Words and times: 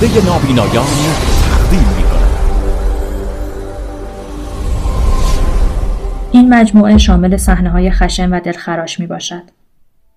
پرده 0.00 0.26
نابینایان 0.26 0.86
تقدیم 1.50 1.88
می‌کند 1.96 2.36
این 6.32 6.54
مجموعه 6.54 6.98
شامل 6.98 7.36
صحنه 7.36 7.70
های 7.70 7.90
خشن 7.90 8.30
و 8.30 8.40
دلخراش 8.40 9.00
می 9.00 9.06
باشد. 9.06 9.42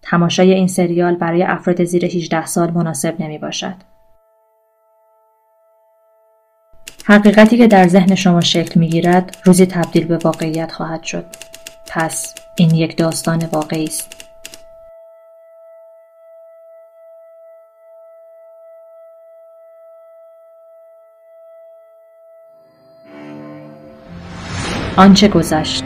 تماشای 0.02 0.54
این 0.54 0.68
سریال 0.68 1.16
برای 1.16 1.44
افراد 1.44 1.84
زیر 1.84 2.06
18 2.06 2.46
سال 2.46 2.72
مناسب 2.72 3.22
نمی 3.22 3.38
باشد. 3.38 3.76
حقیقتی 7.06 7.58
که 7.58 7.68
در 7.68 7.88
ذهن 7.88 8.16
شما 8.16 8.42
شکل 8.42 8.80
می 8.80 8.90
گیرد 8.90 9.38
روزی 9.46 9.66
تبدیل 9.66 10.06
به 10.06 10.18
واقعیت 10.18 10.72
خواهد 10.72 11.04
شد. 11.04 11.26
پس 11.92 12.36
این 12.56 12.76
یک 12.76 12.98
داستان 12.98 13.50
واقعی 13.52 13.84
است. 13.84 14.19
آنچه 25.00 25.28
گذشت. 25.28 25.84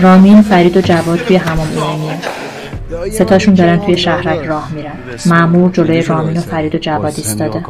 رامین 0.00 0.42
فرید 0.42 0.76
و 0.76 0.80
جواد 0.80 1.18
توی 1.18 1.36
همون 1.36 1.66
ایمنیه 1.68 2.18
ستاشون 3.12 3.54
دارن 3.54 3.80
توی 3.80 3.96
شهرک 3.96 4.38
راه 4.38 4.70
میرن. 4.72 4.92
معمور 5.26 5.70
جلوی 5.70 6.02
رامین 6.02 6.36
و 6.36 6.40
فرید 6.40 6.74
و 6.74 6.78
جواد 6.78 7.14
ایستاده. 7.16 7.64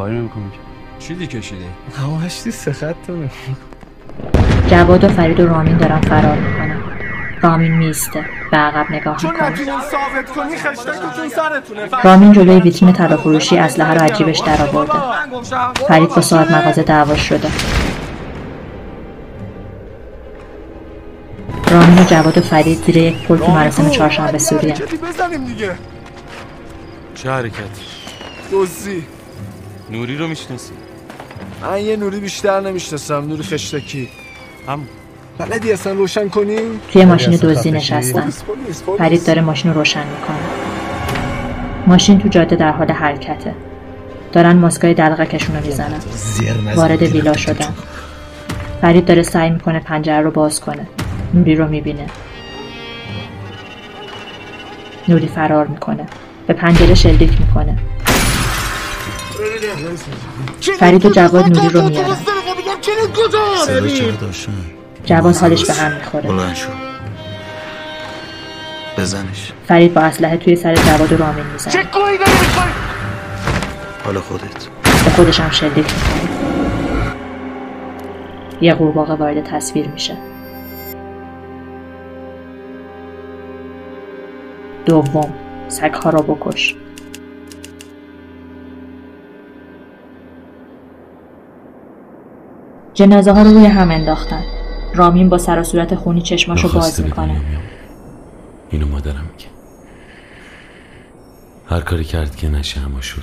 همهشتی 2.01 2.51
سه 2.51 2.73
خطونه؟ 2.73 3.31
جواد 4.67 5.05
و 5.05 5.09
فرید 5.09 5.41
و 5.41 5.47
رامین 5.47 5.77
دارن 5.77 6.01
فرار 6.01 6.37
می‌کنن. 6.37 6.77
رامین 7.43 7.73
میسته 7.73 8.25
به 8.51 8.57
عقب 8.57 8.91
نگاه 8.91 9.17
می‌کنه 9.23 9.53
رامین 12.05 12.33
جلوی 12.33 12.61
ویترین 12.61 12.93
طلا 12.93 13.19
اسلحه 13.53 13.95
رو 13.95 14.01
عجیبش 14.01 14.39
در 14.39 14.63
آورده 14.63 14.93
فرید 15.89 16.09
با 16.09 16.21
صاحب 16.21 16.53
مغازه 16.53 16.83
دعوا 16.83 17.17
شده. 17.17 17.49
رامین 21.73 21.99
و 21.99 22.05
جواد 22.05 22.39
و 22.39 22.41
فرید 22.41 22.85
زیر 22.87 22.97
یک 22.97 23.17
پل 23.17 23.37
تو 23.37 23.53
مراسم 23.53 23.91
چهارشنبه 23.91 24.39
سوریه. 24.39 24.75
بزنیم 24.75 25.45
دیگه. 25.45 25.71
چه 27.15 27.31
حرکتی؟ 27.31 27.83
دوزی 28.51 29.03
نوری 29.91 30.17
رو 30.17 30.29
می‌شناسی؟ 30.29 30.73
من 31.63 31.81
یه 31.81 31.97
نوری 31.97 32.21
بیشتر 32.21 32.61
نمی‌شناسم 32.61 33.29
نوری 33.29 33.43
خشتکی. 33.43 34.09
هم 34.69 34.81
بلدی 35.39 35.73
اصلا 35.73 35.93
روشن 35.93 36.29
کنیم 36.29 36.81
توی 36.93 37.05
ماشین 37.05 37.37
دزدی 37.37 37.71
نشستن. 37.71 38.33
فرید 38.99 39.27
داره 39.27 39.43
ماشین 39.43 39.73
رو 39.73 39.79
روشن 39.79 40.01
می‌کنه. 40.01 40.39
ماشین 41.87 42.19
تو 42.19 42.29
جاده 42.29 42.57
در 42.57 42.73
حال 42.73 42.91
حرکته. 42.91 43.55
دارن 44.33 44.57
ماسکای 44.57 44.95
دلغکشون 44.95 45.57
رو 45.57 45.67
می‌زنن 45.67 46.01
وارد 46.77 47.03
ویلا 47.03 47.37
شدن. 47.37 47.75
فرید 48.81 49.05
داره 49.05 49.23
سعی 49.23 49.51
می‌کنه 49.51 49.81
پنجره 49.81 50.21
رو 50.21 50.31
باز 50.31 50.61
کنه. 50.61 50.87
نوری 51.35 51.55
رو 51.55 51.69
می‌بینه. 51.69 52.07
نوری 55.09 55.27
فرار 55.27 55.67
می‌کنه. 55.67 56.07
به 56.47 56.55
پنجره 56.55 56.95
شلیک 56.95 57.41
می‌کنه. 57.41 57.79
فرید 60.79 61.07
و 61.07 61.11
جواد 61.11 61.59
نوری 61.59 61.69
رو 61.69 61.89
میارن. 61.89 62.17
جواد 65.05 65.37
حالش 65.37 65.65
به 65.65 65.73
هم 65.73 65.93
می‌خوره. 65.93 66.31
بزنش. 68.99 69.53
فرید 69.69 69.95
با 69.95 70.01
اسلحه 70.01 70.37
توی 70.37 70.57
سر 70.57 70.75
جواد 70.75 71.13
و 71.13 71.17
رامین 71.17 71.45
می‌زنه. 71.53 71.85
حالا 74.05 74.21
خودت. 74.21 74.67
به 75.05 75.11
خودش 75.11 75.41
هم 75.41 75.51
شلیک 75.51 75.77
می‌کنه. 75.77 76.31
یه 78.61 78.75
قورباغه 78.75 79.15
وارد 79.15 79.45
تصویر 79.45 79.89
میشه. 79.89 80.17
دوم. 84.87 85.35
سگها 85.69 86.11
را 86.11 86.23
بکش. 86.23 86.77
جنازه 92.95 93.33
ها 93.33 93.43
رو 93.43 93.51
روی 93.51 93.67
هم 93.67 93.91
انداختن. 93.91 94.43
رامین 94.95 95.29
با 95.29 95.39
سر 95.39 95.59
و 95.59 95.63
صورت 95.63 95.95
خونی 95.95 96.23
چشماشو 96.23 96.73
باز 96.73 97.01
می‌کنه. 97.01 97.41
اینو 98.71 98.89
مادرم 98.89 99.31
میگه. 99.33 99.47
هر 101.69 101.81
کاری 101.81 102.05
کرد 102.05 102.37
که 102.37 102.49
نشه 102.49 102.81
اما 102.81 103.01
شد. 103.01 103.23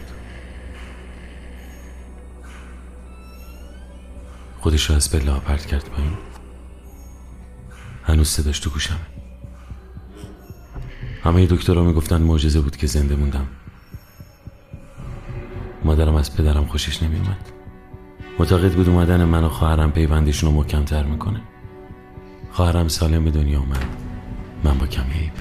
خودش 4.59 4.89
رو 4.89 4.95
از 4.95 5.11
پله 5.11 5.39
پرت 5.39 5.65
کرد 5.65 5.89
پایین. 5.89 6.13
هنوز 8.03 8.27
صداش 8.27 8.59
تو 8.59 8.69
گوشمه. 8.69 8.97
همه 11.23 11.45
دکترها 11.45 11.83
می‌گفتن 11.83 12.21
معجزه 12.21 12.61
بود 12.61 12.77
که 12.77 12.87
زنده 12.87 13.15
موندم. 13.15 13.47
مادرم 15.83 16.15
از 16.15 16.35
پدرم 16.35 16.65
خوشش 16.65 17.03
نمیومد 17.03 17.49
معتقد 18.39 18.73
بود 18.73 18.89
اومدن 18.89 19.23
من 19.23 19.43
و 19.43 19.49
خواهرم 19.49 19.91
پیوندشون 19.91 20.49
رو 20.49 20.55
محکمتر 20.55 21.03
می‌کنه. 21.03 21.41
خواهرم 22.51 22.87
سالم 22.87 23.23
به 23.23 23.31
دنیا 23.31 23.59
اومد. 23.59 23.85
من 24.63 24.77
با 24.77 24.87
کمی 24.87 25.13
عیب. 25.13 25.31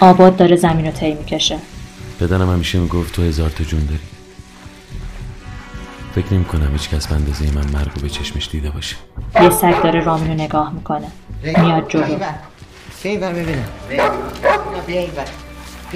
آباد 0.00 0.36
داره 0.36 0.56
زمین 0.56 0.86
رو 0.86 0.92
طی 0.92 1.14
می‌کشه. 1.14 1.58
پدرم 2.20 2.50
همیشه 2.50 2.78
می‌گفت 2.78 3.14
تو 3.14 3.22
هزار 3.22 3.50
تا 3.50 3.64
جون 3.64 3.84
داری. 3.84 4.00
فکر 6.14 6.34
نمی 6.34 6.44
کنم 6.44 6.72
هیچ 6.72 6.88
کس 6.88 7.12
اندازه 7.12 7.54
من 7.54 7.70
مرگ 7.70 8.00
به 8.02 8.08
چشمش 8.08 8.48
دیده 8.48 8.70
باشه. 8.70 8.96
یه 9.42 9.50
سگ 9.50 9.82
داره 9.82 10.00
رامین 10.00 10.28
رو 10.28 10.34
نگاه 10.34 10.72
می‌کنه. 10.72 11.06
میاد 11.42 11.88
جلو. 11.88 12.18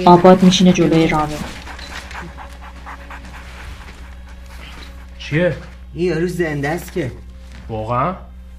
آباد 0.05 0.43
میشینه 0.43 0.73
جلوی 0.73 1.07
رامین. 1.07 1.37
چیه؟ 5.19 5.55
این 5.93 6.07
یارو 6.07 6.27
زنده 6.27 6.69
است 6.69 6.91
که. 6.93 7.11
واقعا؟ 7.69 8.15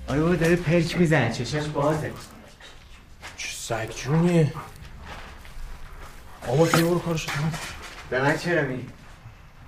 آره 0.09 0.21
بابا 0.21 0.35
داره 0.35 0.57
پرچ 0.57 0.97
می‌زنه 0.97 1.33
چشاش 1.33 1.67
بازه. 1.67 2.13
چه 3.37 3.49
سگ 3.49 3.91
جونیه. 3.97 4.53
آبا 6.49 6.69
که 6.69 6.77
برو 6.77 6.99
کارشو 6.99 7.31
تمام 7.33 7.53
به 8.11 8.23
من 8.23 8.39
چرا 8.39 8.63
می 8.63 8.87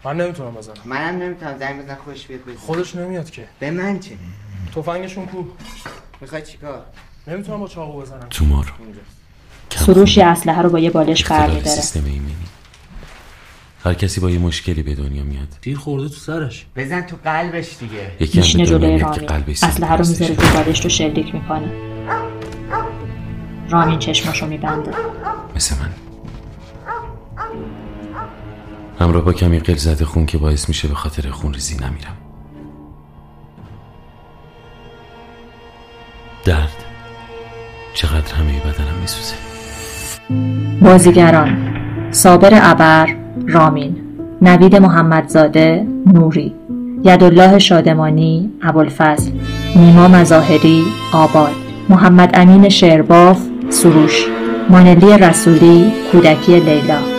من 0.05 0.17
نمی‌تونم 0.17 0.55
بزنم. 0.55 0.77
منم 0.85 1.23
نمی‌تونم 1.23 1.59
زنگ 1.59 1.83
بزن 1.83 1.95
خوش 1.95 2.27
بیاد 2.27 2.41
بزن 2.41 2.57
خودش 2.57 2.97
نمیاد 2.97 3.31
که. 3.31 3.49
به 3.59 3.71
من 3.71 4.01
چه؟ 4.01 4.17
تفنگشون 4.75 5.27
کو. 5.27 5.45
می‌خوای 6.21 6.43
چیکار؟ 6.43 6.85
نمی‌تونم 7.31 7.61
با 7.61 7.69
چاقو 7.69 8.01
بزنم. 8.01 8.27
تومار 8.31 8.73
سروش 9.71 10.17
یه 10.17 10.27
اسلحه 10.27 10.63
رو 10.63 10.71
با 10.71 10.79
یه 10.79 10.91
بالش 10.91 11.25
برمیداره 11.25 11.65
سیستم 11.65 12.05
ایمنی. 12.05 12.35
هر 13.85 13.95
کسی 13.95 14.21
با 14.21 14.31
یه 14.31 14.39
مشکلی 14.39 14.83
به 14.83 14.95
دنیا 14.95 15.23
میاد. 15.23 15.49
تیر 15.63 15.79
خورده 15.79 16.09
تو 16.09 16.15
سرش. 16.15 16.67
بزن 16.77 17.03
تو 17.03 17.17
قلبش 17.25 17.77
دیگه. 17.81 18.13
یکی 18.21 18.41
هم 18.41 18.59
به 18.59 18.67
جلوی 18.67 18.79
دنیا 18.79 18.97
میاد 18.97 19.01
که 19.01 19.21
رامین 19.21 19.27
قلبش 19.27 19.65
اسلحه 19.65 19.93
رو 19.93 19.99
می‌ذاره. 19.99 20.35
تو 20.35 20.59
بالش 20.59 20.85
رو 20.85 20.91
شلیک 20.91 21.35
می‌کنه. 21.35 21.73
رامین 23.71 23.99
چشماشو 23.99 24.47
میبنده. 24.47 24.91
مثل 25.57 25.77
من. 25.77 25.91
همراه 29.01 29.25
با 29.25 29.33
کمی 29.33 29.59
قلزت 29.59 30.05
خون 30.05 30.27
که 30.27 30.39
باعث 30.39 30.69
میشه 30.69 30.89
به 30.89 30.95
خاطر 30.95 31.31
خون 31.31 31.55
ریزی 31.55 31.75
نمیرم. 31.75 32.17
درد. 36.45 36.85
چقدر 37.95 38.35
همه 38.35 38.61
بدنم 38.61 39.01
میسوزه. 39.01 39.35
بازیگران 40.83 41.59
صابر 42.11 42.51
ابر 42.53 43.17
رامین 43.49 43.97
نوید 44.43 44.77
محمدزاده 44.77 45.87
نوری 46.07 46.55
یدالله 47.05 47.59
شادمانی 47.59 48.51
ابوالفضل 48.63 49.31
نیما 49.77 50.09
مظاهری 50.09 50.85
آباد 51.13 51.53
محمد 51.89 52.31
امین 52.35 52.69
شعرباف 52.69 53.39
سروش 53.71 54.27
مانلی 54.71 55.19
رسولی 55.19 55.93
کودکی 56.13 56.61
لیلا. 56.61 57.10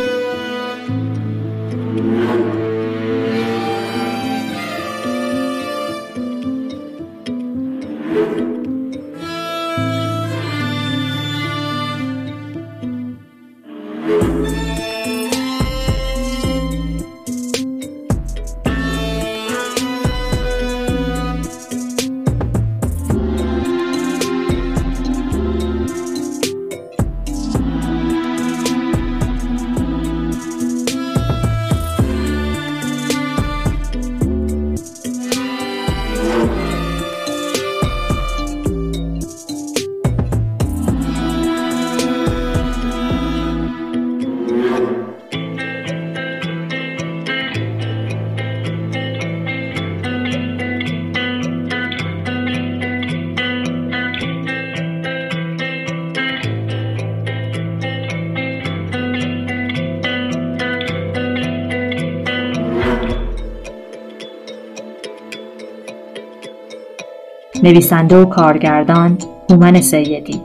نویسنده 67.64 68.16
و 68.16 68.26
کارگردان 68.26 69.18
هومن 69.50 69.82
سیدی. 69.82 70.42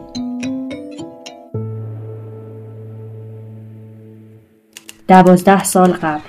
دوازده 5.09 5.65
سال 5.65 5.93
قبل. 5.93 6.21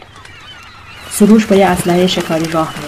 سروش 1.10 1.46
با 1.46 1.56
یه 1.56 1.66
اسلحه 1.66 2.08
شکاری 2.08 2.52
راه 2.52 2.74
میره 2.82 2.87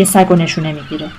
یه 0.00 0.06
سگ 0.06 0.30
و 0.30 0.34
نشونه 0.36 0.72
می‌گیره. 0.72 1.10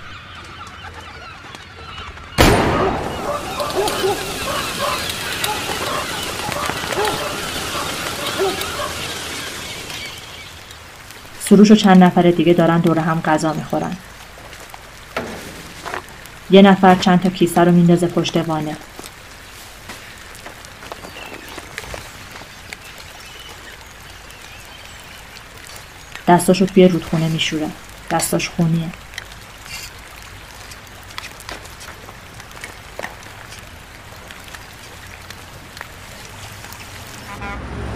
سروش 11.50 11.72
و 11.72 11.76
چند 11.76 12.04
نفر 12.04 12.22
دیگه 12.22 12.54
دارن 12.54 12.80
دور 12.80 13.00
هم 13.00 13.22
غذا 13.22 13.54
می‌خورن. 13.54 13.98
یه 16.50 16.62
نفر 16.62 16.96
چند 16.96 17.22
تا 17.22 17.30
کیسه 17.30 17.62
رو 17.62 17.72
میندازه 17.72 18.08
پشت 18.08 18.38
وانه. 18.38 18.78
دستاشو 26.28 26.66
توی 26.66 26.88
رودخونه 26.88 27.28
میشوره. 27.28 27.70
دستاش 28.12 28.50
خونیه. 28.50 28.90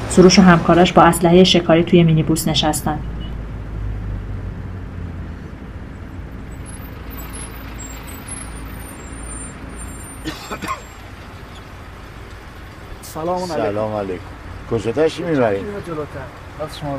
سروش 0.10 0.40
و 0.40 0.42
همکاراش 0.42 0.94
با 0.94 1.02
اسلحه 1.04 1.44
شکاری 1.44 1.84
توی 1.84 2.04
مینیبوس 2.04 2.48
نشستن. 2.48 3.00
سلام 13.02 13.38
علیکم. 13.38 13.56
سلام 13.56 13.96
علیکم. 13.96 14.24
کجا 14.72 14.92
تشریف 14.92 15.28
می‌برید 15.28 15.66
شما 16.82 16.98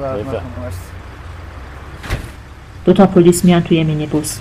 دو 2.87 2.93
تا 2.93 3.07
پلیس 3.07 3.45
میان 3.45 3.63
توی 3.63 3.85
مینیبوس. 3.85 4.39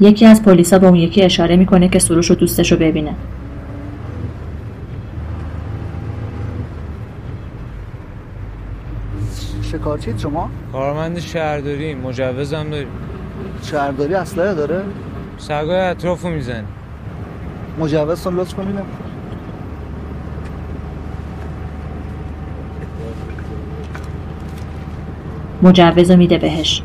یکی 0.00 0.26
از 0.26 0.42
پلیسا 0.42 0.78
به 0.78 0.86
اون 0.86 0.96
یکی 0.96 1.22
اشاره 1.22 1.56
می‌کنه 1.56 1.88
که 1.88 1.98
سروش 1.98 2.30
و 2.30 2.34
دوستش 2.34 2.72
رو 2.72 2.78
ببینه. 2.78 3.14
شکارچید 9.62 10.18
شما؟ 10.18 10.50
کارمند 10.72 11.18
شهرداری 11.18 11.94
مجوزم 11.94 12.70
داریم. 12.70 12.88
شهرداری 13.62 14.14
اسلحه 14.14 14.54
داره؟ 14.54 14.82
سگای 15.38 15.80
اطرافو 15.80 16.28
می‌زنی 16.28 16.64
مجوزتون 17.78 18.36
لطف 18.36 18.54
کنید. 18.54 19.01
مجوز 25.62 26.10
میده 26.10 26.38
بهش. 26.38 26.82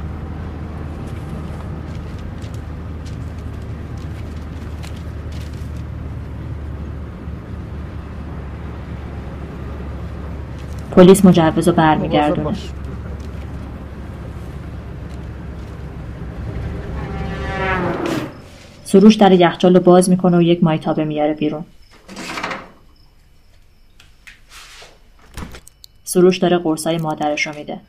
پلیس 10.92 11.26
مجوز 11.26 11.68
رو 11.68 11.74
برمیگردونه. 11.74 12.58
سروش 18.84 19.16
در 19.16 19.32
یخچال 19.32 19.74
رو 19.74 19.80
باز 19.80 20.10
می‌کنه 20.10 20.38
و 20.38 20.42
یک 20.42 20.64
مایتابه 20.64 21.06
میاره 21.06 21.34
بیرون. 21.34 21.66
سروش 26.04 26.38
داره 26.38 26.58
قرصای 26.58 26.98
مادرش 26.98 27.48
رو 27.48 27.56
میده. 27.56 27.80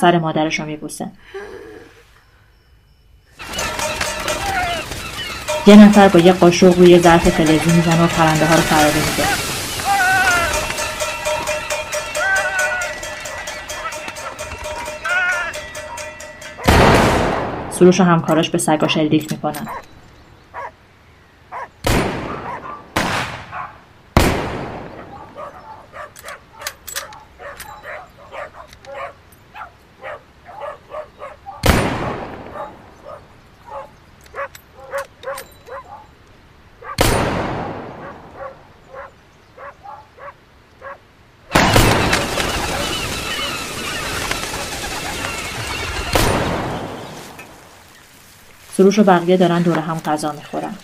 سر 0.00 0.18
مادرش 0.18 0.60
رو 0.60 0.66
میبوسه. 0.66 1.10
یه 5.66 5.76
نفر 5.76 6.08
با 6.08 6.18
یه 6.18 6.32
قاشق 6.32 6.78
روی 6.78 6.98
ظرف 6.98 7.28
فلزی 7.28 7.72
می‌زنه 7.72 8.04
و 8.04 8.06
پرنده 8.06 8.46
ها 8.46 8.54
رو 8.54 8.60
فراری 8.60 9.00
میده. 9.00 9.28
سروش 17.70 18.00
و 18.00 18.04
همکاراش 18.04 18.50
به 18.50 18.58
سگا 18.58 18.88
شلیک 18.88 19.32
می‌کنن. 19.32 19.66
سروش 48.84 48.98
و 48.98 49.04
بقیه 49.04 49.36
دارن 49.36 49.62
دور 49.62 49.78
هم 49.78 49.98
غذا 49.98 50.32
می‌خورن. 50.32 50.74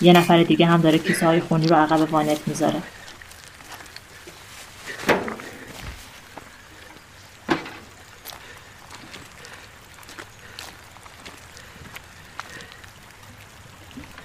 یه 0.00 0.12
نفر 0.12 0.42
دیگه 0.42 0.66
هم 0.66 0.80
داره 0.80 0.98
کیسه 0.98 1.26
های 1.26 1.40
خونی 1.40 1.66
رو 1.66 1.76
عقب 1.76 2.12
وانت 2.12 2.38
می‌ذاره. 2.46 2.82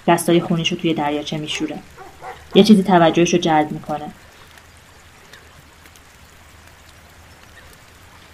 دستای 0.06 0.40
خونیش 0.40 0.72
رو 0.72 0.78
توی 0.78 0.94
دریاچه 0.94 1.38
میشوره. 1.38 1.78
یه 2.54 2.64
چیزی 2.64 2.82
توجهش 2.82 3.34
رو 3.34 3.40
جلب 3.40 3.72
می‌کنه. 3.72 4.12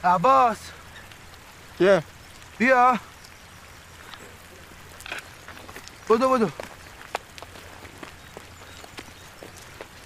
عباس. 0.04 0.59
چه؟ 1.78 2.02
بیا. 2.59 2.99
بدو 6.11 6.29
بدو 6.29 6.50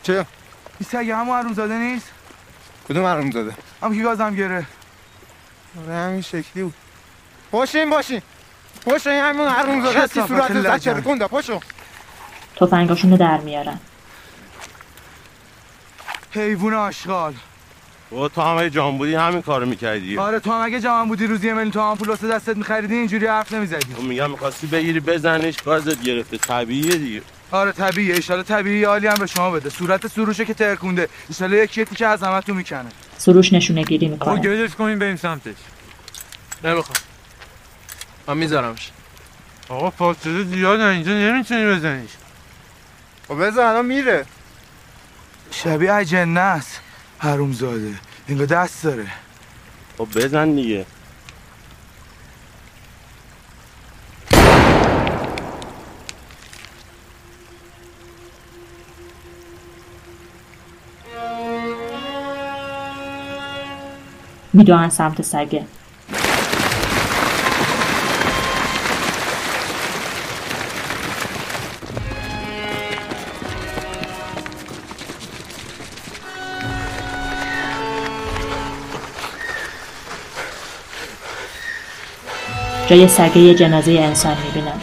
چه؟ 0.02 0.12
این 0.12 0.88
سگ 0.90 1.10
همون 1.10 1.38
حروم 1.38 1.52
زاده 1.54 1.78
نیست؟ 1.78 2.06
کدوم 2.88 3.04
حروم 3.06 3.30
زاده؟ 3.30 3.54
هم 3.82 3.96
که 3.96 4.02
گازم 4.02 4.34
گره. 4.34 4.66
آره 5.78 5.94
همین 5.94 6.20
شکلی 6.20 6.62
بود. 6.62 6.74
پاشین 7.50 7.90
باشین 7.90 8.22
پاشین 8.84 9.12
همون 9.12 9.48
حروم 9.48 9.82
زاده 9.82 10.00
هستی 10.00 10.22
صورت. 10.28 10.78
زچه 10.78 11.00
کنده 11.00 11.26
پاشو. 11.26 11.60
تفنگاشون 12.56 13.10
رو 13.10 13.16
در 13.16 13.38
میارن. 13.38 13.80
حیوون 16.30 16.74
آشغال. 16.74 17.34
و 18.12 18.28
تو 18.28 18.40
هم 18.40 18.56
اگه 18.56 18.70
جان 18.70 18.98
بودی 18.98 19.14
همین 19.14 19.42
کارو 19.42 19.66
می‌کردی. 19.66 20.18
آره 20.18 20.40
تو 20.40 20.52
هم 20.52 20.64
اگه 20.64 20.80
جوان 20.80 21.08
بودی 21.08 21.26
روزی 21.26 21.46
یه 21.46 21.52
میلیون 21.52 21.70
تومن 21.70 21.96
پول 21.96 22.08
واسه 22.08 22.28
دستت 22.28 22.56
میخریدی 22.56 22.94
اینجوری 22.94 23.26
حرف 23.26 23.52
نمی‌زدی. 23.52 23.94
اون 23.94 24.06
میگم 24.06 24.30
می‌خواستی 24.30 24.66
بگیری 24.66 25.00
بزنش 25.00 25.56
گازت 25.62 26.02
گرفته. 26.02 26.38
طبیعیه 26.38 26.96
دیگه. 26.96 27.22
آره 27.50 27.72
طبیعیه. 27.72 28.14
ایشالا 28.14 28.42
طبیعی 28.42 28.84
عالی 28.84 29.06
هم 29.06 29.14
به 29.14 29.26
شما 29.26 29.50
بده. 29.50 29.70
صورت 29.70 30.06
سروشه 30.06 30.44
که 30.44 30.54
ترکونده. 30.54 31.08
ایشالا 31.28 31.56
یکی 31.56 31.84
که 31.84 32.06
از 32.06 32.22
همه 32.22 32.40
تو 32.40 32.54
می‌کنه. 32.54 32.88
سروش 33.18 33.52
نشونه 33.52 33.82
گیری 33.82 34.06
خب 34.06 34.12
می‌کنه 34.12 34.40
گردش 34.40 34.74
کنیم 34.74 34.98
بریم 34.98 35.16
سمتش. 35.16 35.54
نمی‌خوام 36.64 36.96
من 38.26 38.36
میذارمش. 38.36 38.90
آقا 39.68 39.90
فاصله 39.90 40.44
زیاد 40.44 40.80
اینجا 40.80 41.12
نمی‌تونی 41.12 41.66
بزنیش. 41.66 42.10
خب 43.28 43.34
بزن 43.34 43.62
الان 43.62 43.86
میره. 43.86 44.24
شبیه 45.50 45.92
اجنه 45.92 46.40
است. 46.40 46.80
حرومزاده. 47.22 47.94
انگار 48.28 48.46
دست 48.46 48.84
داره. 48.84 49.06
خب 49.98 50.08
بزن 50.14 50.54
دیگه. 50.54 50.86
میدوهن 64.52 64.88
سمت 64.88 65.22
سگه. 65.22 65.66
جای 82.92 83.08
سگه 83.08 83.38
یه 83.38 83.54
جنازه 83.54 83.92
انسان 83.92 84.36
می‌بینن 84.46 84.80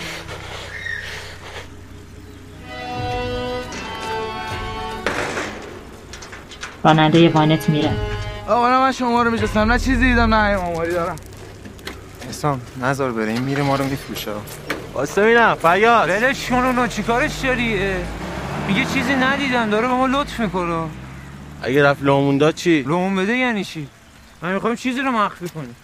راننده 6.84 7.30
وانت 7.30 7.70
میره. 7.70 7.92
آقا 8.48 8.70
نه 8.70 8.80
من 8.80 8.92
شما 8.92 9.24
رو 9.24 9.32
میشستم 9.32 9.60
نه 9.60 9.80
چیزی 9.80 10.10
دیدم 10.10 10.34
نه 10.34 10.56
آماری 10.56 10.92
دارم. 10.92 11.16
حسام 12.30 12.62
نظر 12.82 13.10
بره 13.12 13.32
این 13.32 13.42
میره 13.42 13.64
ما 13.64 13.76
رو 13.76 13.86
میفروشه. 13.86 14.32
واسه 14.94 15.22
ببینم 15.22 15.56
فیاض. 15.56 16.10
ولش 16.10 16.50
کن 16.50 16.56
اونو 16.56 16.88
چیکارش 16.88 17.40
داری؟ 17.40 17.80
میگه 18.68 18.86
چیزی 18.94 19.14
ندیدم 19.16 19.70
داره 19.70 19.88
به 19.88 19.94
ما 19.94 20.06
لطف 20.06 20.40
می‌کنه. 20.40 20.88
اگه 21.62 21.84
رفت 21.84 22.04
لامون 22.04 22.38
داد 22.38 22.56
چی؟ 22.56 22.82
لوم 22.82 23.16
بده 23.16 23.38
یعنی 23.38 23.64
چی؟ 23.64 23.88
من 24.42 24.54
می‌خوایم 24.54 24.76
چیزی 24.76 25.02
رو 25.02 25.12
مخفی 25.12 25.50
کنیم. 25.50 25.76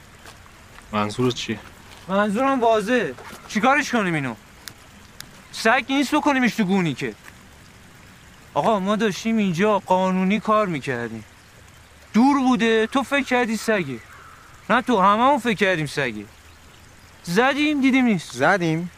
منظورت 0.92 1.34
چیه؟ 1.34 1.60
منظورم 2.08 2.62
واضحه. 2.62 3.14
چیکارش 3.48 3.92
کنیم 3.92 4.14
اینو؟ 4.14 4.36
سگ 5.52 5.86
نیست 5.90 6.16
بکنیمش 6.16 6.56
تو 6.56 6.64
گونی 6.64 6.94
که. 6.94 7.14
آقا 8.54 8.80
ما 8.80 8.96
داشتیم 8.96 9.38
اینجا 9.38 9.80
قانونی 9.80 10.40
کار 10.40 10.68
می‌کردیم. 10.68 11.24
دور 12.14 12.40
بوده 12.40 12.88
تو 12.88 13.04
فکر 13.04 13.24
کردی 13.24 13.58
سگه. 13.58 14.00
نه 14.70 14.82
تو 14.82 15.02
همه 15.02 15.40
فکر 15.40 15.54
کردیم 15.54 15.86
سگه. 15.86 16.26
زدیم 17.24 17.82
دیدیم 17.82 18.06
نیست. 18.06 18.32
زدیم. 18.34 18.92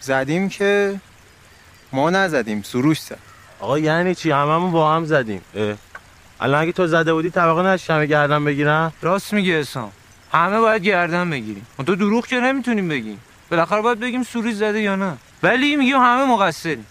زدیم 0.00 0.48
که 0.48 1.00
ما 1.92 2.10
نزدیم 2.10 2.62
سروش 2.62 3.00
زد. 3.00 3.18
آقا 3.60 3.78
یعنی 3.78 4.14
چی؟ 4.14 4.30
هممون 4.30 4.72
با 4.72 4.94
هم 4.94 5.04
زدیم. 5.04 5.42
اه. 5.54 5.76
الان 6.40 6.62
اگه 6.62 6.72
تو 6.72 6.86
زده 6.86 7.12
بودی 7.12 7.30
طبقه 7.30 7.62
نشتم 7.62 8.04
گردن 8.04 8.44
بگیرم. 8.44 8.92
راست 9.02 9.32
میگه 9.32 9.54
اسام 9.54 9.92
همه 10.32 10.58
باید 10.58 10.82
گردن 10.82 11.30
بگیریم. 11.30 11.66
ما 11.78 11.84
تو 11.84 11.96
دروغ 11.96 12.26
که 12.26 12.36
نمی‌تونیم 12.36 12.88
بگیم. 12.88 13.20
بالاخره 13.50 13.80
باید 13.80 14.00
بگیم 14.00 14.22
سوری 14.22 14.52
زده 14.52 14.80
یا 14.80 14.96
نه. 14.96 15.16
ولی 15.42 15.76
میگیم 15.76 15.96
همه 15.96 16.24
مقصریم. 16.24 16.86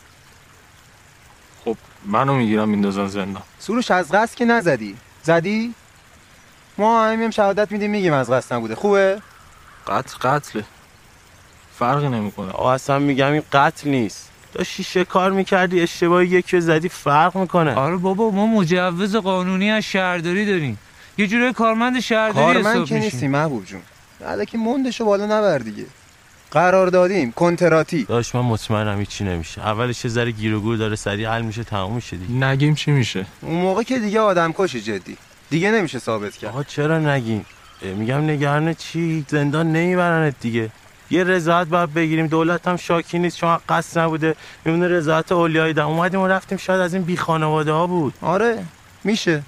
خب 1.65 1.77
منو 2.05 2.33
می‌گیرم 2.33 2.69
میندازن 2.69 3.07
زندان. 3.07 3.43
سروش 3.59 3.91
از 3.91 4.11
قصد 4.11 4.35
که 4.35 4.45
نزدی. 4.45 4.97
زدی؟ 5.23 5.73
ما 6.77 7.05
همیم 7.05 7.29
شهادت 7.29 7.71
میدیم 7.71 7.91
میگیم 7.91 8.13
از 8.13 8.31
قصد 8.31 8.55
نبوده. 8.55 8.75
خوبه؟ 8.75 9.21
قتل 9.87 10.17
قتله. 10.17 10.63
فرقی 11.79 12.07
نمی‌کنه. 12.07 12.51
آقا 12.51 12.73
اصلا 12.73 12.99
میگم 12.99 13.31
این 13.31 13.43
قتل 13.53 13.89
نیست. 13.89 14.29
داشتی 14.53 14.83
شکار 14.83 15.31
می‌کردی 15.31 15.81
اشتباهی 15.81 16.27
یکی 16.27 16.57
رو 16.57 16.61
زدی 16.61 16.89
فرق 16.89 17.37
می‌کنه. 17.37 17.75
آره 17.75 17.97
بابا 17.97 18.31
ما 18.31 18.47
مجوز 18.47 19.15
قانونی 19.15 19.71
از 19.71 19.83
شهرداری 19.83 20.45
داریم. 20.45 20.79
یه 21.17 21.27
جوری 21.27 21.53
کارمند 21.53 21.99
شهرداری 21.99 22.53
کارمند 22.53 22.75
حساب 22.75 22.85
که 22.85 22.99
نیستی 22.99 23.27
محبوب 23.27 23.65
جون. 23.65 23.81
که 24.45 24.57
موندشو 24.57 25.05
بالا 25.05 25.25
نبر 25.25 25.57
دیگه. 25.57 25.85
قرار 26.51 26.87
دادیم 26.87 27.31
کنتراتی. 27.31 28.03
داشت 28.03 28.35
من 28.35 28.41
مطمئنم 28.41 28.99
هیچی 28.99 29.23
نمیشه. 29.23 29.61
اولش 29.61 30.05
یه 30.05 30.11
ذره 30.11 30.31
گیر 30.31 30.55
و 30.55 30.59
گور 30.59 30.77
داره 30.77 30.95
سریع 30.95 31.29
حل 31.29 31.41
میشه 31.41 31.63
تموم 31.63 31.95
میشه 31.95 32.17
دیگه. 32.17 32.45
نگیم 32.45 32.75
چی 32.75 32.91
میشه. 32.91 33.25
اون 33.41 33.61
موقع 33.61 33.83
که 33.83 33.99
دیگه 33.99 34.19
آدم 34.19 34.53
کشی 34.57 34.81
جدی. 34.81 35.17
دیگه 35.49 35.71
نمیشه 35.71 35.99
ثابت 35.99 36.37
کرد. 36.37 36.49
آقا 36.49 36.63
چرا 36.63 36.99
نگیم؟ 36.99 37.45
میگم 37.81 38.29
نگران 38.29 38.73
چی؟ 38.73 39.25
زندان 39.27 39.71
نمیبرنت 39.71 40.35
دیگه. 40.41 40.69
یه 41.09 41.23
رضایت 41.23 41.67
باید 41.67 41.93
بگیریم. 41.93 42.27
دولت 42.27 42.67
هم 42.67 42.77
شاکی 42.77 43.19
نیست 43.19 43.37
چون 43.37 43.57
قصد 43.69 43.99
نبوده. 43.99 44.35
میمونه 44.65 44.87
رضایت 44.87 45.31
اولیایی 45.31 45.73
ده 45.73 45.83
اومدیم 45.83 46.19
و 46.19 46.27
رفتیم 46.27 46.57
شاید 46.57 46.81
از 46.81 46.93
این 46.93 47.03
بی 47.03 47.17
خانواده 47.17 47.71
ها 47.71 47.87
بود. 47.87 48.13
آره 48.21 48.63
میشه. 49.03 49.43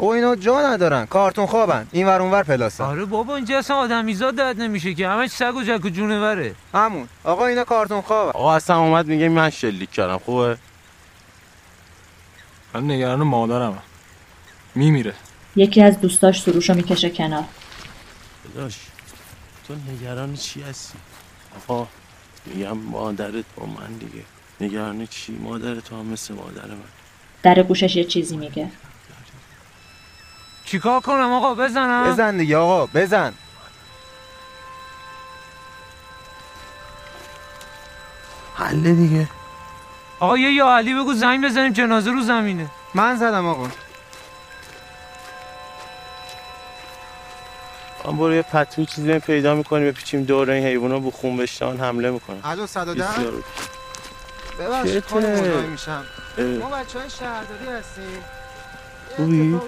او 0.00 0.12
اینا 0.12 0.36
جا 0.36 0.72
ندارن. 0.72 1.06
کارتون 1.06 1.46
خوابن. 1.46 1.86
این 1.92 2.06
ور 2.06 2.22
اون 2.22 2.30
ور 2.30 2.42
پلاسن 2.42 2.84
آره 2.84 3.04
بابا 3.04 3.36
اینجا 3.36 3.58
اصلا 3.58 3.76
آدمیزاد 3.76 4.34
درد 4.34 4.60
نمیشه 4.60 4.94
که. 4.94 5.08
همه 5.08 5.26
سگ 5.26 5.54
و 5.54 5.62
جک 5.62 5.84
و 5.84 5.88
جونوره 5.88 6.54
همون. 6.74 7.08
آقا 7.24 7.46
اینا 7.46 7.64
کارتون 7.64 8.00
خوابن. 8.00 8.30
آقا 8.30 8.54
اصلا 8.54 8.78
اومد 8.78 9.06
میگه 9.06 9.28
من 9.28 9.50
شلیک 9.50 9.90
کردم. 9.90 10.18
خوبه؟ 10.18 10.58
من 12.74 12.90
نگران 12.90 13.22
مادرم 13.22 13.82
میمیره. 14.74 15.14
یکی 15.56 15.82
از 15.82 16.00
دوستاش 16.00 16.42
سروش 16.42 16.70
رو 16.70 16.76
می‌کشه 16.76 17.10
کنار. 17.10 17.44
داداش 18.54 18.78
تو 19.68 19.74
نگران 19.74 20.34
چی 20.34 20.62
هستی؟ 20.62 20.98
آقا 21.56 21.88
میگم 22.46 22.78
مادرت 22.78 23.44
با 23.56 23.66
من 23.66 23.92
دیگه. 24.00 24.24
نگران 24.60 25.06
چی؟ 25.06 25.32
مادرت 25.32 25.92
هم 25.92 26.06
مثل 26.06 26.34
مادر 26.34 26.66
من. 26.66 26.78
در 27.42 27.62
گوشش 27.62 27.96
یه 27.96 28.04
چیزی 28.04 28.36
میگه. 28.36 28.70
چیکار 30.70 31.00
کنم 31.00 31.32
آقا؟ 31.32 31.54
بزنم. 31.54 32.12
بزن 32.12 32.36
دیگه 32.36 32.56
آقا 32.56 32.86
بزن. 32.86 33.34
حله 38.54 38.92
دیگه. 38.92 39.28
آقا 40.20 40.38
یه 40.38 40.52
یا 40.52 40.76
علی 40.76 40.94
بگو 40.94 41.14
زنگ 41.14 41.44
بزنیم 41.44 41.72
جنازه 41.72 42.10
رو 42.10 42.22
زمینه. 42.22 42.70
من 42.94 43.16
زدم 43.16 43.46
آقا. 43.46 43.68
من 48.04 48.16
برو 48.16 48.34
یه 48.34 48.42
پتو 48.42 48.84
چیزی 48.84 49.18
پیدا 49.18 49.54
می‌کنیم 49.54 49.88
بپیچیم 49.88 50.24
دور 50.24 50.50
این 50.50 50.64
حیونا 50.64 50.98
بو 50.98 51.10
خون 51.10 51.36
بشتن 51.36 51.80
حمله 51.80 52.10
می‌کنن. 52.10 52.40
الو 52.44 52.66
110 52.66 53.04
بسیار 53.04 53.32
ببخشید 54.58 55.04
مزاحم 55.14 55.68
میشم. 55.68 56.04
ما 56.38 56.68
بچه 56.68 56.98
های 56.98 57.10
شهرداری 57.10 57.68
هستیم. 57.78 58.24
خوبی؟ 59.16 59.40
اینجا. 59.40 59.60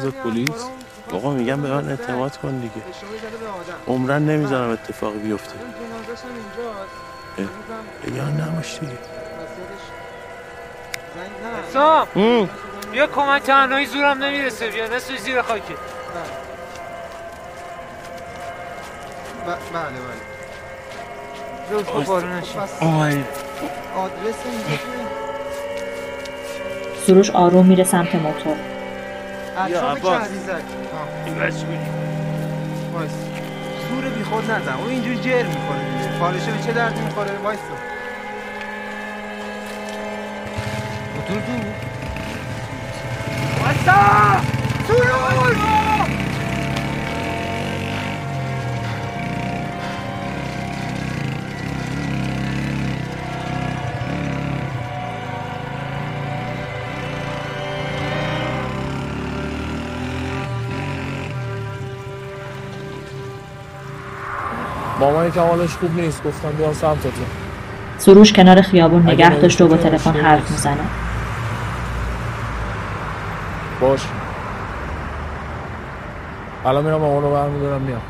زد 0.00 0.14
پلیس؟ 0.14 0.50
آقا 1.12 1.30
میگم 1.30 1.62
به 1.62 1.68
من 1.70 1.88
اعتماد 1.88 2.36
کن 2.36 2.58
دیگه. 2.58 2.82
عمرن 3.88 4.22
نمی‌ذارم 4.22 4.70
اتفاقی 4.70 5.18
بیفته. 5.18 5.54
یا 8.14 8.24
نباش 8.28 8.78
دیگه. 8.78 8.98
سام. 11.72 12.06
بیا 12.92 13.06
کمک 13.06 13.42
تنهایی 13.42 13.86
زورم 13.86 14.24
نمی‌رسه. 14.24 14.70
بیا 14.70 14.96
نصف 14.96 15.16
زیر 15.18 15.42
خاکی 15.42 15.74
ب- 15.74 15.76
بله 19.72 20.00
بله. 20.00 20.24
آی 22.80 23.24
آدرس 23.96 24.34
سروش 27.06 27.30
آروم 27.30 27.66
میره 27.66 27.84
سمت 27.84 28.14
موتور. 28.14 28.56
که 29.68 29.76
عباس. 29.76 30.22
عزیزک 30.22 30.62
این 31.26 31.34
بچه 31.34 31.66
بود. 31.66 31.78
وایس. 32.94 33.10
زور 33.90 34.10
بی 34.10 34.24
خود 34.24 34.50
نزن. 34.50 34.72
اون 34.72 34.88
اینجوری 34.88 35.16
جر 35.16 35.42
می‌کنه 35.42 36.18
پالشه 36.20 36.52
به 36.52 36.62
چه 36.66 36.72
دردی 36.72 37.00
می‌خوره؟ 37.00 37.38
وایس. 37.44 37.58
موتور 41.16 41.42
تو 44.88 44.94
مامان 65.00 65.30
که 65.30 65.40
حالش 65.40 65.70
خوب 65.70 66.00
نیست. 66.00 66.24
گفتم 66.24 66.50
بیام 66.50 66.72
سمتتون. 66.72 67.26
سروش 67.98 68.32
کنار 68.32 68.62
خیابون 68.62 69.02
نگه 69.02 69.34
داشت 69.34 69.60
و 69.60 69.68
با 69.68 69.76
تلفن 69.76 70.12
حرف 70.12 70.50
می‌زنه. 70.50 70.76
باش. 73.80 74.00
الان 76.66 76.84
میرم 76.84 76.96
مامان 76.96 77.22
رو 77.22 77.30
برمیدارم 77.32 77.80
میام. 77.80 78.00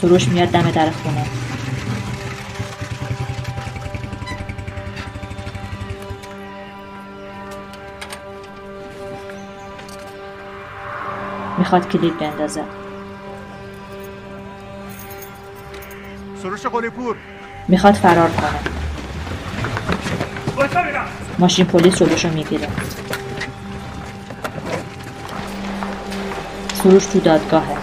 سروش 0.00 0.28
میاد 0.28 0.48
دم 0.48 0.70
در 0.70 0.90
خونه. 0.90 1.24
می‌خواد 11.74 11.92
کلید 11.92 12.18
بندازه. 12.18 12.64
سروش 16.42 16.66
قلی 16.66 16.90
پور 16.90 17.16
می‌خواد 17.68 17.94
فرار 17.94 18.30
کنه. 18.30 18.60
ماشین 21.38 21.66
پلیس 21.66 21.96
جلوشو 21.98 22.30
می‌گیره. 22.30 22.68
سروش 26.74 27.06
تو 27.06 27.20
دادگاهه. 27.20 27.76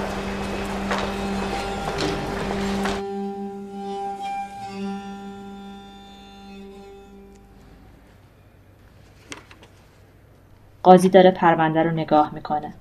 قاضی 10.84 11.10
داره 11.10 11.32
پرونده 11.32 11.84
رو 11.84 11.92
نگاه 11.92 12.34
می‌کنه. 12.34 12.74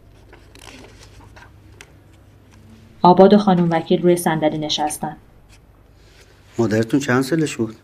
آباد 3.02 3.34
و 3.34 3.38
خانم 3.38 3.70
وکیل 3.70 4.02
روی 4.02 4.16
صندلی 4.16 4.58
نشستن 4.58 5.16
مادرتون 6.58 7.00
چند 7.00 7.22
سالش 7.22 7.56
بود؟ 7.56 7.76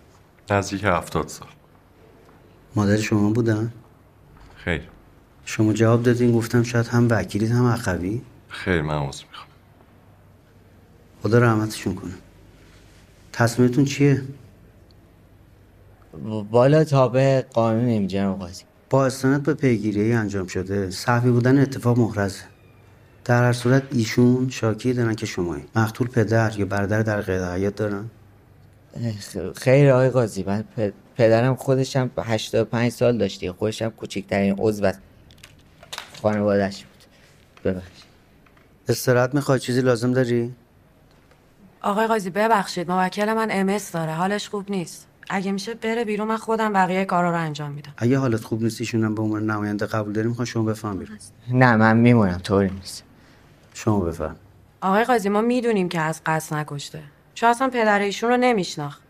نزدیک 0.50 0.84
هفتاد 0.84 1.28
سال 1.28 1.48
مادر 2.74 2.96
شما 2.96 3.30
بودن؟ 3.30 3.72
خیر 4.56 4.82
شما 5.44 5.72
جواب 5.72 6.02
دادین 6.02 6.32
گفتم 6.32 6.62
شاید 6.62 6.86
هم 6.86 7.06
وکیلید 7.10 7.50
هم 7.50 7.66
عقبی؟ 7.66 8.22
خیر 8.48 8.82
من 8.82 8.94
عوض 8.94 9.22
می‌خوام 9.30 9.48
خدا 11.22 11.38
رحمتشون 11.38 11.94
کنه 11.94 12.14
تصمیمتون 13.32 13.84
چیه؟ 13.84 14.22
بالا 16.50 16.84
تابع 16.84 17.40
قانونیم 17.40 18.06
جناب 18.06 18.38
قاضی 18.38 18.64
با 18.90 19.06
استناد 19.06 19.42
به 19.42 19.54
پیگیری 19.54 20.12
انجام 20.12 20.46
شده 20.46 20.90
صحفی 20.90 21.30
بودن 21.30 21.58
اتفاق 21.58 21.98
محرزه 21.98 22.42
در 23.26 23.42
هر 23.42 23.52
صورت 23.52 23.82
ایشون 23.92 24.48
شاکی 24.50 24.92
دارن 24.92 25.14
که 25.14 25.26
شمایی. 25.26 25.64
مقتول 25.76 26.08
پدر 26.08 26.58
یا 26.58 26.66
برادر 26.66 27.02
در 27.02 27.20
قید 27.20 27.42
حیات 27.42 27.76
دارن؟ 27.76 28.04
خیر 29.56 29.90
آقای 29.90 30.10
قاضی 30.10 30.42
من 30.42 30.64
پدرم 31.16 31.54
خودشم 31.54 32.10
85 32.18 32.92
سال 32.92 33.18
داشتی 33.18 33.50
خودشم 33.50 33.88
کوچکترین 33.88 34.54
عضو 34.58 34.92
خانوادهش 36.22 36.84
بود. 36.84 37.04
ببخشید. 37.64 38.04
استراحت 38.88 39.34
می‌خوای؟ 39.34 39.58
چیزی 39.58 39.80
لازم 39.80 40.12
داری؟ 40.12 40.54
آقای 41.82 42.06
قاضی 42.06 42.30
ببخشید. 42.30 42.90
موکل 42.90 43.32
من 43.32 43.48
امس 43.50 43.92
داره. 43.92 44.12
حالش 44.12 44.48
خوب 44.48 44.70
نیست. 44.70 45.06
اگه 45.28 45.52
میشه 45.52 45.74
بره 45.74 46.04
بیرون 46.04 46.28
من 46.28 46.36
خودم 46.36 46.72
بقیه 46.72 47.04
کارا 47.04 47.30
رو 47.30 47.36
انجام 47.36 47.70
میدم. 47.70 47.92
اگه 47.96 48.18
حالت 48.18 48.44
خوب 48.44 48.62
نیست 48.62 48.80
ایشونم 48.80 49.14
به 49.14 49.22
عنوان 49.22 49.50
نماینده 49.50 49.86
قبول 49.86 50.12
داریم 50.12 50.30
می‌خوام 50.30 50.46
شما 50.46 50.62
بفهم 50.62 50.98
بیرون. 50.98 51.18
نه 51.50 51.76
من 51.76 51.96
میمونم. 51.96 52.38
طوری 52.38 52.70
نیست. 52.70 53.02
شما 53.76 54.00
بفهم. 54.00 54.36
آقای 54.80 55.04
قاضی 55.04 55.28
ما 55.28 55.40
می‌دونیم 55.40 55.88
که 55.88 56.00
از 56.00 56.20
قصد 56.26 56.54
نکشته. 56.54 57.02
چون 57.34 57.50
اصلا 57.50 57.68
پدر 57.68 57.98
ایشون 57.98 58.30
رو 58.30 58.36
نمیشناخت. 58.36 59.02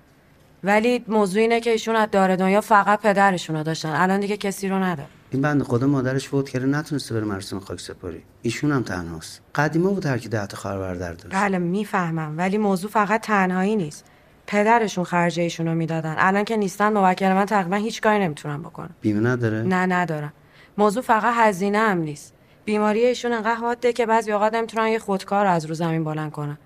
ولی 0.64 1.04
موضوع 1.08 1.40
اینه 1.42 1.60
که 1.60 1.70
ایشون 1.70 1.96
از 1.96 2.08
دار 2.12 2.36
دنیا 2.36 2.60
فقط 2.60 3.00
پدرشون 3.00 3.56
رو 3.56 3.62
داشتن. 3.62 3.88
الان 3.88 4.20
دیگه 4.20 4.36
کسی 4.36 4.68
رو 4.68 4.78
نداره. 4.78 5.08
این 5.30 5.42
بند 5.42 5.62
خدا 5.62 5.86
مادرش 5.86 6.28
فوت 6.28 6.48
کرده 6.48 6.66
نتونسته 6.66 7.14
بره 7.14 7.24
مراسم 7.24 7.60
خاک 7.60 7.80
سپاری. 7.80 8.22
ایشون 8.42 8.72
هم 8.72 8.82
تنهاست. 8.82 9.40
قدیما 9.54 9.90
بود 9.90 10.06
هر 10.06 10.18
کی 10.18 10.28
ده 10.28 10.46
تا 10.46 10.56
خواهر 10.56 10.78
برادر 10.78 11.12
داشت. 11.12 11.34
بله 11.34 11.58
می‌فهمم. 11.58 12.38
ولی 12.38 12.58
موضوع 12.58 12.90
فقط 12.90 13.20
تنهایی 13.20 13.76
نیست. 13.76 14.04
پدرشون 14.46 15.04
خرج 15.04 15.40
ایشون 15.40 15.66
رو 15.66 15.74
می‌دادن. 15.74 16.14
الان 16.18 16.44
که 16.44 16.56
نیستن 16.56 16.92
موکل 16.92 17.32
من 17.32 17.46
تقریبا 17.46 17.76
هیچ 17.76 18.00
کاری 18.00 18.18
نمی‌تونم 18.18 18.62
بکنم. 18.62 18.94
بیمه 19.00 19.30
نداره؟ 19.30 19.62
نه 19.62 19.86
ندارم. 19.86 20.32
موضوع 20.78 21.02
فقط 21.02 21.34
هزینه 21.36 21.78
هم 21.78 21.98
نیست. 21.98 22.35
بیماری 22.66 23.06
ایشون 23.06 23.32
انقدر 23.32 23.54
حاده 23.54 23.92
که 23.92 24.06
بعضی 24.06 24.32
اوقات 24.32 24.54
نمی‌تونن 24.54 24.88
یه 24.88 24.98
خودکار 24.98 25.46
از 25.46 25.64
رو 25.64 25.74
زمین 25.74 26.04
بلند 26.04 26.32
کنن. 26.32 26.58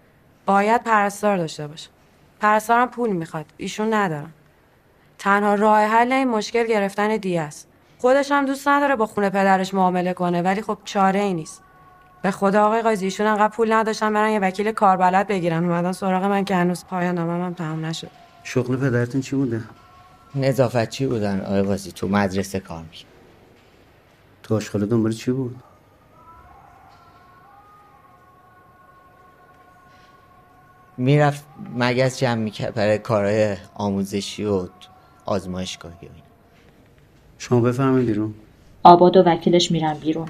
باید 0.46 0.82
پرستار 0.82 1.36
داشته 1.36 1.66
باشه. 1.66 1.90
پرستارم 2.40 2.88
پول 2.88 3.10
می‌خواد. 3.10 3.44
ایشون 3.56 3.94
ندارن. 3.94 4.30
تنها 5.18 5.54
راه 5.54 5.80
حل 5.80 6.12
این 6.12 6.28
مشکل 6.28 6.66
گرفتن 6.66 7.16
دیه 7.16 7.40
است. 7.40 7.68
خودش 7.98 8.32
هم 8.32 8.46
دوست 8.46 8.68
نداره 8.68 8.96
با 8.96 9.06
خونه 9.06 9.30
پدرش 9.30 9.74
معامله 9.74 10.12
کنه 10.12 10.42
ولی 10.42 10.62
خب 10.62 10.78
چاره 10.84 11.20
ای 11.20 11.34
نیست. 11.34 11.62
به 12.22 12.30
خدا 12.30 12.66
آقای 12.66 12.82
قاضی 12.82 13.04
ایشون 13.04 13.26
انقدر 13.26 13.48
پول 13.48 13.72
نداشتن 13.72 14.12
برن 14.12 14.30
یه 14.30 14.38
وکیل 14.38 14.72
کاربلد 14.72 15.26
بگیرن. 15.26 15.64
اومدن 15.64 15.92
سراغ 15.92 16.24
من 16.24 16.44
که 16.44 16.54
هنوز 16.54 16.84
پایان 16.84 17.14
نامم 17.14 17.44
هم 17.44 17.54
تمام 17.54 17.86
نشد. 17.86 18.10
شغل 18.44 18.76
پدرتون 18.76 19.20
چی 19.20 19.36
بوده؟ 19.36 19.60
نظافتچی 20.34 21.06
بودن 21.06 21.40
آقای 21.40 21.62
قاضی؟ 21.62 21.92
تو 21.92 22.08
مدرسه 22.08 22.60
کار 22.60 22.82
می‌کرد 22.82 23.06
تو 24.42 24.56
آشغاله 24.56 24.86
دنبال 24.86 25.12
چی 25.12 25.30
بود؟ 25.30 25.56
می‌رفت 31.00 31.44
مگس 31.76 32.18
جمع 32.18 32.42
می‌کرد 32.42 32.74
برای 32.74 32.98
کارهای 32.98 33.56
آموزشی 33.74 34.44
و 34.44 34.68
آزمایشگاهی 35.26 35.94
و 36.06 36.10
این 36.14 36.22
شما 37.38 37.60
بفهمید 37.60 38.06
بیرون. 38.06 38.34
آباد 38.82 39.16
و 39.16 39.22
وکیلش 39.22 39.70
میرن 39.70 39.94
بیرون. 39.94 40.28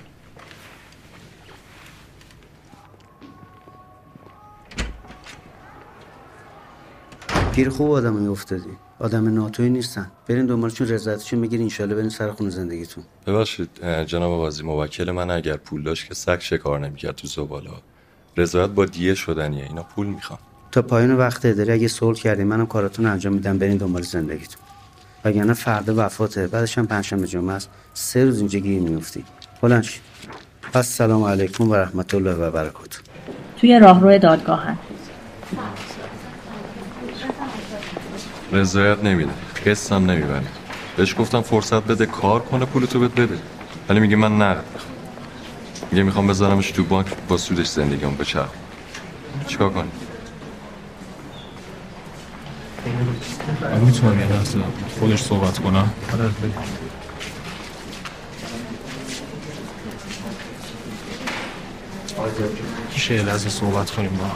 گیر 7.55 7.71
خوب 7.71 7.91
آدمایی 7.91 8.27
افتادی. 8.27 8.71
آدم 8.99 9.35
ناتوی 9.35 9.71
نیستن. 9.71 10.11
برین 10.29 10.47
دنبالشون 10.47 10.89
رضایتشون 10.89 11.39
می‌گیرین. 11.39 11.63
انشالله 11.63 11.95
برین 11.95 12.09
سر 12.09 12.31
خونه 12.31 12.51
زندگیتون. 12.51 13.05
ببخشید 13.27 13.71
جناب 14.07 14.41
قاضی 14.41 14.63
موکل 14.63 15.11
من 15.11 15.31
اگر 15.31 15.57
پول 15.57 15.83
داشت 15.83 16.09
که 16.09 16.15
سگ 16.15 16.41
شکار 16.41 16.79
نمی‌کرد 16.79 17.15
تو 17.15 17.27
زباله 17.27 17.71
رضایت 18.37 18.71
با 18.71 18.85
دیه 18.85 19.15
شدنیه. 19.15 19.65
اینا 19.65 19.83
پول 19.83 20.07
می‌خوان. 20.07 20.39
تا 20.73 20.83
پایین 20.83 21.15
وقت 21.15 21.47
داری 21.47 21.73
اگه 21.73 21.89
صلح 21.89 22.19
کردی 22.19 22.45
منم 22.45 22.67
کاراتون 22.67 23.07
انجام 23.07 23.33
میدم 23.33 23.59
برین 23.59 23.77
دنبال 23.77 24.03
زندگیتون. 24.03 24.63
وگرنه 25.25 25.53
فردا 25.53 25.95
وفاته 25.97 26.47
بعدش 26.47 26.79
هم 26.79 26.87
پنجشنبه 26.87 27.27
جمعه 27.27 27.55
است. 27.55 27.69
سه 27.95 28.25
روز 28.25 28.39
اینجا 28.39 28.59
گیر 28.59 28.81
میفتی 28.81 29.25
بلند 29.63 29.83
شید. 29.83 30.03
السلام 30.75 31.25
علیکم 31.25 31.71
و 31.71 31.75
رحمت 31.75 32.15
الله 32.15 32.35
و 32.35 32.51
برکاته. 32.51 32.99
توی 33.61 33.79
راهرو 33.79 34.19
دادگاهن 34.19 34.79
رضایت 38.53 39.05
نمیده. 39.05 39.31
قسط 39.67 39.93
هم 39.93 40.11
نمی‌بره 40.11 40.43
بهش 40.97 41.15
گفتم 41.19 41.41
فرصت 41.41 41.83
بده 41.83 42.07
کار 42.07 42.41
کنه 42.41 42.65
پولتو 42.65 43.01
بهت 43.01 43.15
بده. 43.15 43.39
ولی 43.89 44.01
میگه 44.01 44.17
من 44.17 44.43
نقد 44.43 44.65
می‌خوام. 44.73 44.95
میگه 45.91 46.03
می‌خوام 46.03 46.27
بذارمش 46.27 46.71
تو 46.71 46.85
بانک 46.85 47.07
با 47.29 47.37
سودش 47.37 47.69
زندگیمو 47.69 48.11
بچرخ 48.11 48.49
چیکار 49.47 49.71
کنی 49.71 49.89
من 53.61 53.81
می‌تونم 53.81 54.21
یه 54.21 54.27
لحظه 54.27 54.59
خودش 55.01 55.23
صحبت 55.23 55.59
کنم؟ 55.59 55.91
میشه 62.95 63.15
یه 63.15 63.23
لحظه 63.23 63.49
صحبت 63.49 63.91
کنیم 63.91 64.11
با 64.11 64.31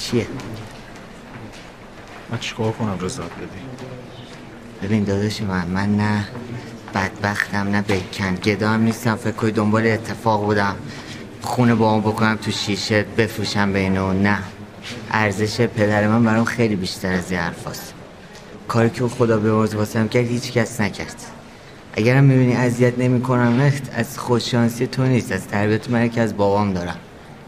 چیه؟ 0.00 0.26
من 2.30 2.38
چیکار 2.38 2.72
کنم؟ 2.72 2.98
رضایت 3.00 3.30
بدی. 3.30 3.62
ببین 4.82 5.04
داداش 5.04 5.42
من 5.42 5.66
من 5.66 5.96
نه. 5.96 6.28
بدبختم 6.94 7.68
نه 7.68 7.82
بکن. 7.82 8.34
گدا 8.34 8.68
هم 8.70 8.82
نیستم 8.82 9.16
فکر 9.16 9.32
کنی 9.32 9.50
دنبال 9.50 9.86
اتفاق 9.86 10.44
بودم. 10.44 10.76
خونه 11.42 11.74
با 11.74 11.92
اون 11.92 12.00
بکنم 12.00 12.36
تو 12.36 12.50
شیشه 12.50 13.04
بفروشم 13.16 13.72
به 13.72 13.78
اینو 13.78 14.12
نه. 14.12 14.38
ارزش 15.10 15.60
پدر 15.60 16.08
من 16.08 16.24
برام 16.24 16.44
خیلی 16.44 16.76
بیشتر 16.76 17.12
از 17.12 17.30
این 17.30 17.40
حرفاست 17.40 17.94
کاری 18.68 18.90
که 18.90 19.08
خدا 19.08 19.36
به 19.36 19.52
واسم 19.52 20.08
کرد 20.08 20.26
هیچ 20.26 20.52
کس 20.52 20.80
نکرد. 20.80 21.16
اگرم 21.94 22.24
می‌بینی 22.24 22.56
اذیت 22.56 22.98
نمی‌کنم 22.98 23.72
از 23.94 24.18
خوششانسی 24.18 24.86
تو 24.86 25.02
نیست 25.02 25.32
از 25.32 25.46
تربیت 25.46 25.90
من 25.90 26.08
که 26.08 26.20
از 26.20 26.36
بابام 26.36 26.72
دارم. 26.72 26.96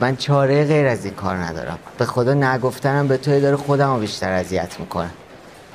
من 0.00 0.16
چاره 0.16 0.64
غیر 0.64 0.86
از 0.86 1.04
این 1.04 1.14
کار 1.14 1.36
ندارم. 1.36 1.78
به 1.98 2.04
خدا 2.04 2.34
نگفتنم 2.34 3.08
به 3.08 3.16
توی 3.16 3.40
داره 3.40 3.56
خودم 3.56 3.94
رو 3.94 4.00
بیشتر 4.00 4.32
اذیت 4.32 4.80
می‌کنم 4.80 5.10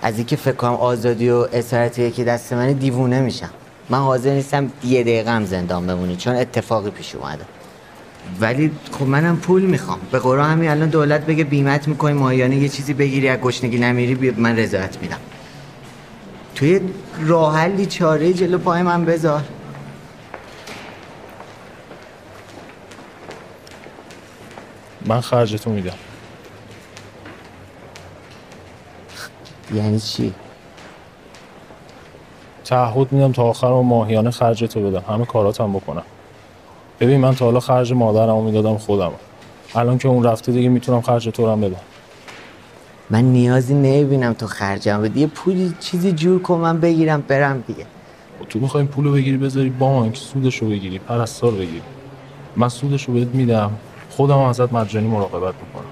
از 0.06 0.18
اینکه 0.18 0.36
فکر 0.36 0.56
کنم 0.56 0.74
آزادی 0.74 1.30
و 1.30 1.48
اسارت 1.54 2.00
یکی 2.00 2.24
دست 2.24 2.54
من 2.54 2.74
دیوونه 2.74 3.22
میشم. 3.22 3.50
من 3.90 3.98
حاضر 3.98 4.34
نیستم 4.34 4.72
یه 4.84 5.04
دقیقه 5.04 5.32
هم 5.32 5.46
زندان 5.46 5.88
بمونی 5.88 6.16
چون 6.16 6.36
اتفاقی 6.36 6.90
پیش 6.90 7.16
اومده. 7.16 7.44
ولی 8.40 8.72
خب 8.92 9.06
منم 9.06 9.38
پول 9.38 9.62
می‌خوام. 9.62 10.00
به 10.12 10.20
قرآن 10.20 10.52
همین 10.52 10.70
الان 10.70 10.90
دولت 10.90 11.26
بگه 11.26 11.44
بیمت 11.44 11.88
می‌کنی 11.88 12.14
ماهیانه 12.14 12.56
یه 12.56 12.70
چیزی 12.70 12.94
بگیری 12.94 13.30
از 13.30 13.40
گشنگی 13.40 13.78
نمیری 13.78 14.32
من 14.32 14.58
رضایت 14.58 14.98
میدم. 15.02 15.20
توی 16.56 16.82
راه 17.22 17.58
حلی 17.58 17.86
چاره 17.86 18.34
جلو 18.34 18.58
پای 18.58 18.82
من 18.82 19.06
بذار. 19.06 19.44
من 25.06 25.22
خرجتو 25.22 25.70
میدم. 25.70 26.05
یعنی 29.74 30.00
چی؟ 30.00 30.34
تعهد 32.64 33.12
میدم 33.12 33.32
تا 33.32 33.44
آخر 33.44 33.68
و 33.68 33.82
ماهیانه 33.82 34.32
خرجتو 34.32 34.80
بدم. 34.90 35.04
همه 35.14 35.26
کاراتم 35.26 35.74
بکنم. 35.74 36.04
ببین 37.00 37.20
من 37.20 37.36
تا 37.36 37.46
حالا 37.46 37.60
خرج 37.60 37.94
مادرمو 37.94 38.42
می‌دادم 38.42 38.78
خودم 38.78 39.12
الان 39.76 39.98
که 39.98 40.08
اون 40.08 40.24
رفته 40.24 40.52
دیگه 40.52 40.70
می‌تونم 40.70 41.02
خرج 41.02 41.30
تو 41.30 41.52
هم 41.52 41.62
بدم. 41.62 41.80
من 43.10 43.24
نیازی 43.24 43.74
نمی‌بینم 43.74 44.34
تو 44.34 44.48
خرجم 44.48 45.02
بدی. 45.02 45.20
یه 45.20 45.28
پولی 45.28 45.74
چیزی 45.80 46.12
جور 46.12 46.42
کن 46.42 46.56
من 46.58 46.80
بگیرم 46.80 47.24
برم 47.28 47.64
دیگه. 47.68 47.86
و 48.42 48.46
تو 48.50 48.60
می‌خوای 48.60 48.84
پولو 48.84 49.12
بگیری 49.12 49.38
بذاری 49.38 49.70
بانک 49.70 50.18
سودشو 50.18 50.70
بگیری 50.70 51.00
پرستار 51.00 51.52
بگیری. 51.52 51.82
من 52.56 52.70
سودشو 52.70 53.14
بهت 53.14 53.28
میدم. 53.28 53.72
خودم 54.10 54.38
ازت 54.38 54.74
مجانی 54.74 55.08
مراقبت 55.08 55.54
می‌کنم. 55.66 55.85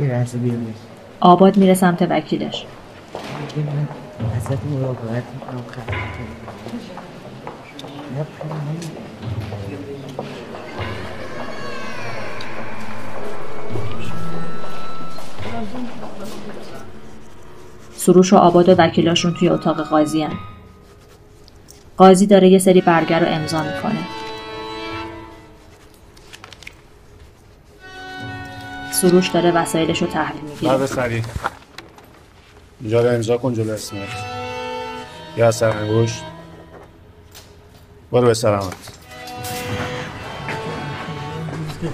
یه 0.00 0.06
لحظه 0.06 0.38
آباد 1.20 1.56
میره 1.56 1.74
سمت 1.74 2.06
وکیلش. 2.10 2.66
ازت 4.36 4.64
مراقبت 4.64 5.22
می‌کنم 5.34 5.62
خرجتو 5.70 6.40
سروش 17.96 18.32
و 18.32 18.36
آباد 18.36 18.68
و 18.68 18.74
وکیلاشون 18.78 19.34
توی 19.34 19.48
اتاق 19.48 19.80
قاضی 19.80 20.22
هن. 20.22 20.32
قاضی 21.96 22.26
داره 22.26 22.48
یه 22.48 22.58
سری 22.58 22.80
برگه 22.80 23.18
رو 23.18 23.26
امضا 23.26 23.62
می‌کنه. 23.62 24.19
سروش 29.00 29.28
داره 29.28 29.50
وسایلش 29.50 30.02
رو 30.02 30.08
تحویل 30.08 30.42
می‌گیره. 30.42 30.72
مرد 30.72 30.86
سری 30.86 31.22
اینجا 32.80 33.00
رو 33.00 33.08
امضا 33.14 33.36
کن 33.36 33.54
جلو 33.54 33.72
اسمت. 33.72 34.08
یا 35.36 35.48
اثر 35.48 35.68
انگشت 35.68 36.22
برو 38.12 38.26
به 38.26 38.34
سلامت. 38.34 38.74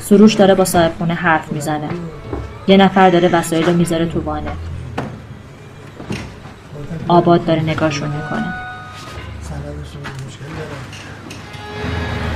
سروش 0.00 0.34
داره 0.34 0.54
با 0.54 0.64
صاحب 0.64 0.92
خونه 0.98 1.14
حرف 1.14 1.52
می‌زنه. 1.52 1.88
یه 2.68 2.76
نفر 2.76 3.10
داره 3.10 3.28
وسایل 3.28 3.66
رو 3.66 3.72
می‌ذاره 3.72 4.06
تو 4.06 4.20
وانه. 4.20 4.52
آباد 7.08 7.44
داره 7.44 7.62
نگاهشون 7.62 8.08
می‌کنه. 8.08 8.54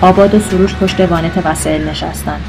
آباد 0.00 0.34
و 0.34 0.40
سروش 0.40 0.74
پشت 0.74 1.00
وانت 1.00 1.46
وسایل 1.46 1.88
نشستن. 1.88 2.40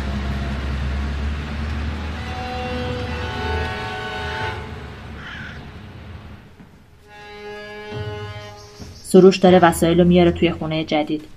سروش 9.11 9.37
داره 9.37 9.59
وسایل 9.59 9.99
رو 9.99 10.07
میاره 10.07 10.31
توی 10.31 10.51
خونه 10.51 10.85
جدید. 10.85 11.27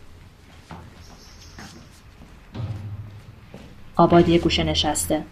آباد 3.96 4.28
یه 4.28 4.38
گوشه 4.38 4.64
نشسته. 4.64 5.24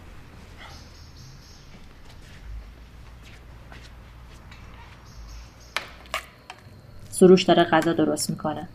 سروش 7.09 7.43
داره 7.43 7.63
غذا 7.63 7.93
درست 7.93 8.29
می‌کنه. 8.29 8.67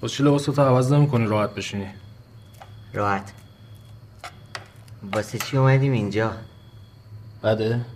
با 0.00 0.08
چی 0.08 0.22
لباساتو 0.22 0.62
عوض 0.62 0.92
نمی‌کنی؟ 0.92 1.26
راحت 1.26 1.54
بشینی. 1.54 1.88
راحت. 2.94 3.32
واسه 5.12 5.38
چی 5.38 5.56
اومدیم 5.56 5.92
اینجا؟ 5.92 6.32
بده. 7.42 7.95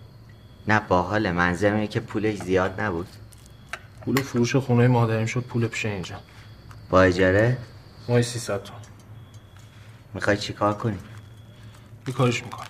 نه 0.68 0.80
باحال 0.80 1.30
منظرم 1.32 1.74
اینه 1.74 1.86
که 1.86 2.00
پولش 2.00 2.36
زیاد 2.36 2.80
نبود. 2.80 3.08
پول 4.04 4.20
فروش 4.20 4.56
خونه 4.56 4.88
مادریم 4.88 5.26
شد 5.26 5.40
پول 5.40 5.66
پیش 5.66 5.86
اینجا. 5.86 6.16
با 6.90 7.02
اجاره؟ 7.02 7.58
مای 8.08 8.22
300 8.22 8.62
تومن. 8.62 8.80
می‌خوای 10.14 10.36
چی 10.36 10.52
کار 10.52 10.74
کنی؟ 10.74 10.98
یه 12.08 12.14
کارش 12.14 12.44
می‌کنم. 12.44 12.66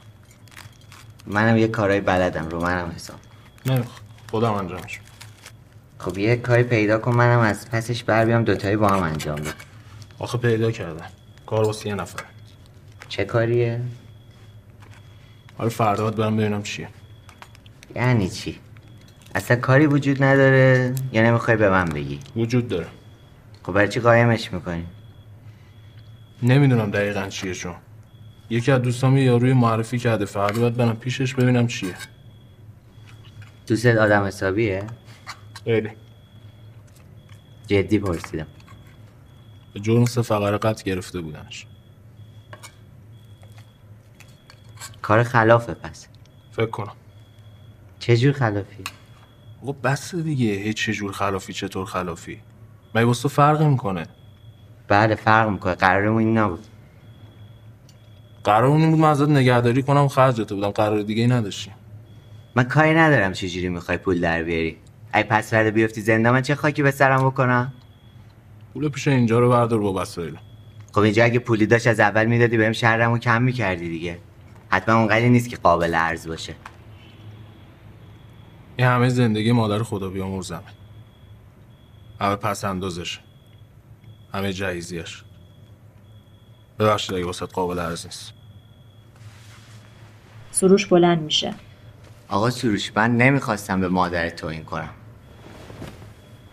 منم 1.27 1.57
یه 1.57 1.69
کارهای 1.69 2.01
بلدم 2.01 2.49
رو 2.49 2.63
منم 2.63 2.93
حساب. 2.97 3.19
نمی‌خوام 3.67 4.01
خودم 4.31 4.53
انجامش 4.53 5.01
خب 5.99 6.19
یه 6.19 6.37
کاری 6.37 6.63
پیدا 6.63 6.99
کن 6.99 7.15
منم 7.15 7.39
از 7.39 7.71
پسش 7.71 8.05
بر 8.05 8.25
بیام 8.25 8.45
دوتایی 8.45 8.77
با 8.77 8.89
هم 8.89 9.03
انجام 9.03 9.37
بدیم. 9.37 9.53
آخه 10.19 10.39
پیدا 10.39 10.71
کردم 10.71 11.07
کار 11.47 11.67
واسه 11.67 11.89
یه 11.89 11.95
نفر 11.95 12.25
چه 13.09 13.25
کاریه؟ 13.25 13.81
حالا 15.59 15.71
فردا 15.71 16.03
باید 16.03 16.17
برم 16.17 16.37
ببینم 16.37 16.63
چیه. 16.63 16.89
یعنی 17.97 18.29
چی؟ 18.29 18.59
اصلا 19.35 19.57
کاری 19.57 19.87
وجود 19.87 20.23
نداره؟ 20.23 20.95
یا 21.13 21.23
نمی‌خوای 21.23 21.57
به 21.57 21.71
من 21.71 21.85
بگی؟ 21.85 22.21
وجود 22.37 22.69
داره. 22.69 22.87
خب 23.63 23.73
برای 23.73 23.89
چی 23.89 24.01
قایمش 24.01 24.53
می‌کنی؟ 24.53 24.87
نمی‌دونم 26.43 26.91
دقیقا 26.91 27.29
چیه 27.29 27.55
چون 27.55 27.75
یکی 28.51 28.73
از 28.73 28.83
دوستام 28.83 29.17
یه 29.17 29.25
یاروی 29.25 29.53
معرفی 29.53 29.99
کرده. 29.99 30.25
فردا 30.25 30.61
باید 30.61 30.77
برم 30.77 30.97
پیشش 30.97 31.35
ببینم 31.35 31.67
چیه. 31.67 31.95
دوستت 33.67 33.97
آدم 33.97 34.25
حسابیه؟ 34.25 34.87
خیلی. 35.65 35.91
جدی 37.67 37.99
پرسیدم. 37.99 38.47
به 39.75 39.81
جرم 39.81 40.05
سه 40.05 40.23
فقره 40.23 40.59
قتل 40.59 40.83
گرفته 40.83 41.21
بودنش. 41.21 41.67
کار 45.03 45.23
خلافه 45.23 45.75
پس. 45.75 46.07
فکر 46.53 46.67
کنم. 46.67 46.93
چجور 48.01 48.33
خلافی؟ 48.33 48.85
خب 49.61 49.77
بس 49.85 50.15
دیگه 50.15 50.53
هیچ 50.53 50.87
چجور 50.87 51.13
خلافی 51.13 51.53
چطور 51.53 51.87
خلافی؟ 51.87 52.41
مگه 52.95 53.05
واسه 53.05 53.29
فرق 53.29 53.63
می‌کنه 53.63 54.07
بله 54.89 55.15
فرق 55.15 55.49
می‌کنه. 55.49 55.75
قرارمون 55.75 56.23
این 56.23 56.39
نبود. 56.39 56.67
قرار 58.45 58.71
این 58.71 58.91
بود 58.91 59.01
من 59.01 59.09
ازت 59.09 59.29
نگهداری 59.29 59.83
کنم 59.83 60.09
خرجت 60.09 60.53
بودم 60.53 60.71
قرار 60.71 61.03
دیگه 61.03 61.23
ای 61.23 61.29
نداشتیم. 61.29 61.75
من 62.55 62.65
کاری 62.65 62.95
ندارم 62.95 63.33
چجوری 63.33 63.69
می‌خوای 63.69 63.99
پول 63.99 64.21
در 64.21 64.43
بیاری. 64.43 64.77
ای 65.15 65.23
پس 65.23 65.51
فردا 65.51 65.71
بیفتی 65.71 66.01
زنده 66.01 66.31
من 66.31 66.43
چه 66.43 66.55
خاکی 66.55 66.83
به 66.83 66.91
سرم 66.91 67.27
بکنم؟ 67.27 67.73
پول 68.75 68.89
پیش 68.89 69.09
اینجا 69.09 69.41
رو 69.41 69.51
بردار 69.51 69.79
با 69.79 70.03
وسایل. 70.03 70.37
خب 70.93 70.99
اینجا 70.99 71.25
اگه 71.25 71.39
پولی 71.39 71.67
داشت 71.67 71.87
از 71.87 72.01
اول 72.01 72.27
می‌دادی 72.27 72.57
بهم 72.57 72.73
شهرمو 72.73 73.19
کم 73.19 73.43
می‌کردی 73.43 73.89
دیگه. 73.89 74.19
حتما 74.69 74.95
اونقدر 74.95 75.29
نیست 75.29 75.49
که 75.49 75.57
قابل 75.57 75.95
ارز 75.95 76.29
باشه. 76.29 76.55
این 78.81 78.89
همه 78.89 79.09
زندگی 79.09 79.53
مادر 79.53 79.83
خدا 79.83 80.09
بیامرزمه 80.09 80.63
همه 82.21 82.37
پس 82.37 82.65
اندازش. 82.65 83.21
همه 84.35 84.53
جهیزیش. 84.53 85.23
ببخشید 86.79 87.15
اگه 87.15 87.25
واسه 87.25 87.47
قابل 87.47 87.79
ارز 87.79 88.07
نیست. 88.07 88.33
سروش 90.51 90.87
بلند 90.87 91.23
میشه. 91.23 91.55
آقا 92.29 92.51
سروش 92.51 92.93
من 92.97 93.17
نمی‌خواستم 93.17 93.81
به 93.81 93.89
مادر 93.89 94.31
تو 94.31 94.47
این 94.47 94.65
کنم. 94.65 94.91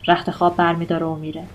رخت 0.07 0.31
خواب 0.31 0.55
برمیداره 0.55 1.05
و 1.05 1.15
میره. 1.15 1.47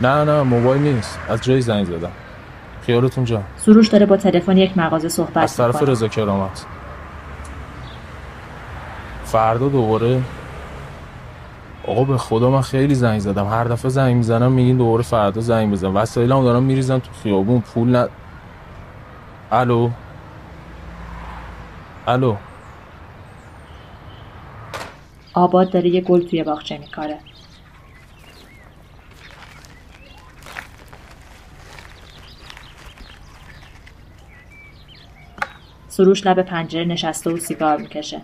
نه 0.00 0.24
نه 0.24 0.42
موبایل 0.42 0.82
نیست. 0.82 1.18
از 1.28 1.42
جای 1.42 1.60
زنگ 1.60 1.86
زدم. 1.86 2.12
خیالتون 2.86 3.24
جا 3.24 3.42
سروش 3.56 3.88
داره 3.88 4.06
با 4.06 4.16
تلفن 4.16 4.58
یک 4.58 4.78
مغازه 4.78 5.08
صحبت 5.08 5.36
از 5.36 5.56
طرف 5.56 5.82
رضا 5.82 6.08
کرامت. 6.08 6.66
فردا 9.24 9.68
دوباره 9.68 10.22
آقا 11.86 12.04
به 12.04 12.18
خدا 12.18 12.50
من 12.50 12.60
خیلی 12.60 12.94
زنگ 12.94 13.20
زدم. 13.20 13.46
هر 13.46 13.64
دفعه 13.64 13.88
زنگ 13.88 14.16
می‌زنم 14.16 14.52
میگین 14.52 14.76
دوباره 14.76 15.02
فردا 15.02 15.40
زنگ 15.40 15.72
بزن 15.72 15.88
وسایلمو 15.88 16.44
دارم 16.44 16.62
میریزم 16.62 16.98
تو 16.98 17.10
خیابون. 17.22 17.60
پول 17.60 17.96
ن 17.96 18.08
الو؟ 19.52 19.90
الو؟ 22.06 22.36
آباد 25.34 25.70
داره 25.70 25.88
یه 25.88 26.00
گل 26.00 26.20
توی 26.20 26.42
باغچه 26.42 26.78
میکاره. 26.78 27.18
سروش 36.02 36.26
لب 36.26 36.42
پنجره 36.42 36.84
نشسته 36.84 37.30
و 37.30 37.36
سیگار 37.36 37.76
می‌کشه. 37.76 38.20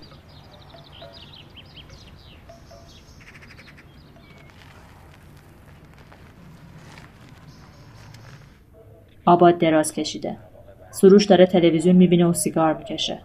آباد 9.24 9.58
دراز 9.58 9.92
کشیده. 9.92 10.36
سروش 10.90 11.24
داره 11.24 11.46
تلویزیون 11.46 11.96
می‌بینه 11.96 12.26
و 12.26 12.32
سیگار 12.32 12.74
می‌کشه. 12.74 13.20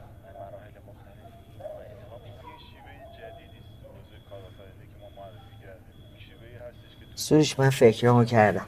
سروش 7.15 7.59
من 7.59 7.69
فکرمو 7.69 8.25
کردم. 8.25 8.67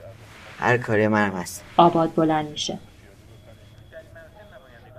هر 0.60 0.78
کاری 0.78 1.08
منم 1.08 1.36
هست. 1.36 1.64
آباد 1.78 2.16
بلند 2.16 2.50
میشه. 2.50 2.78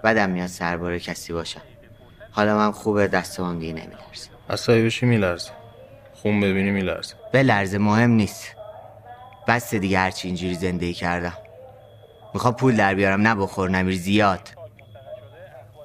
بدم 0.04 0.30
میاد 0.30 0.46
سربار 0.46 0.98
کسی 0.98 1.32
باشم. 1.32 1.62
حالا 2.30 2.56
من 2.56 2.72
خوبه 2.72 3.06
دستمون 3.06 3.58
دیگه 3.58 3.72
نمیلرزه. 3.72 4.28
عصایی 4.50 4.86
بشی 4.86 5.06
میلرزه. 5.06 5.50
خون 6.14 6.40
ببینی 6.40 6.70
میلرزه. 6.70 7.14
به 7.32 7.42
لرزه 7.42 7.78
مهم 7.78 8.10
نیست. 8.10 8.56
بس 9.48 9.74
دیگه 9.74 9.98
هرچی 9.98 10.28
اینجوری 10.28 10.54
زندگی 10.54 10.92
کردم. 10.92 11.36
می‌خوام 12.34 12.54
پول 12.54 12.76
در 12.76 12.94
بیارم 12.94 13.20
نه 13.20 13.34
بخور 13.34 13.70
نمیر 13.70 13.96
زیاد. 13.96 14.48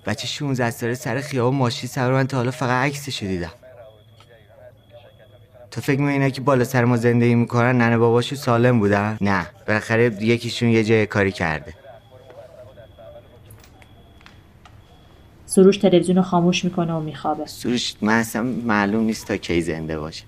بچه 0.06 0.28
16 0.28 0.70
ساله 0.70 0.94
سر 0.94 1.22
خیابون 1.22 1.58
ماشین 1.58 1.90
سوار 1.90 2.14
من 2.14 2.28
تا 2.28 2.38
حالا 2.38 2.52
فقط 2.52 2.86
عکسشو 2.86 3.26
دیدم. 3.26 3.52
تو 5.72 5.82
فکر 5.82 6.00
می‌کنی 6.02 6.32
که 6.32 6.42
بالا 6.42 6.64
سر 6.64 6.86
ما 6.86 6.98
زندگی 6.98 7.36
می‌کنن؟ 7.36 7.78
ننه 7.78 7.98
باباشو 7.98 8.36
سالم 8.36 8.80
بودن؟ 8.80 9.18
نه. 9.22 9.48
بالاخره 9.68 10.04
یکیشون 10.04 10.70
یه 10.70 10.84
جای 10.84 11.06
کاری 11.06 11.32
کرده. 11.32 11.74
سروش 15.52 15.78
تلویزیون 15.78 16.18
رو 16.18 16.24
خاموش 16.24 16.66
می‌کنه 16.66 16.94
و 16.94 17.00
میخوابه. 17.00 17.46
سروش 17.46 17.94
من 18.02 18.14
اصلا 18.14 18.42
معلوم 18.44 19.04
نیست 19.04 19.28
تا 19.28 19.38
کی 19.38 19.62
زنده 19.62 20.00
باشه. 20.00 20.24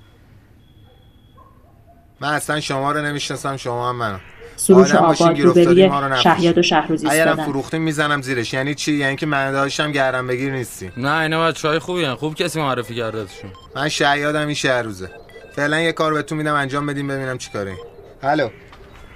من 2.20 2.34
اصلا 2.34 2.60
شما 2.60 2.92
رو 2.92 3.02
نمی‌شناسم 3.02 3.58
شما 3.58 3.90
هم 3.90 3.96
منو. 3.96 4.18
سروش 4.56 4.94
و 4.94 4.98
آباد 4.98 5.40
روبروی. 5.42 5.90
شهیاد 6.24 6.58
و 6.58 6.62
شهروزی 6.62 7.08
اگرم 7.08 7.36
فروختیم 7.36 7.82
می‌زنم 7.82 8.22
زیرش؟ 8.22 8.54
یعنی 8.54 8.76
چی؟ 8.76 8.94
یعنی 8.94 9.16
که 9.16 9.26
من 9.26 9.52
داشتم 9.52 9.92
گردم 9.92 10.28
بگیر 10.28 10.52
نیستی. 10.52 10.92
نه 10.98 11.18
اینا 11.18 11.48
بچه 11.48 11.68
های 11.68 11.80
خوبی 11.80 12.04
هن. 12.04 12.16
خوب 12.16 12.36
کسی 12.36 12.60
معرفی 12.60 12.96
کردتشون 12.96 13.52
من 13.76 13.90
شیادم 13.90 14.46
این 14.46 14.54
شهر 14.54 14.82
روزه 14.82 15.10
فعلا 15.56 15.80
یه 15.80 15.92
کار 15.92 16.14
بهتون 16.14 16.38
میدم 16.38 16.54
انجام 16.54 16.86
بدیم 16.86 17.08
ببینم 17.08 17.38
چی 17.38 17.52
کاری 17.52 17.74
هلو 18.22 18.50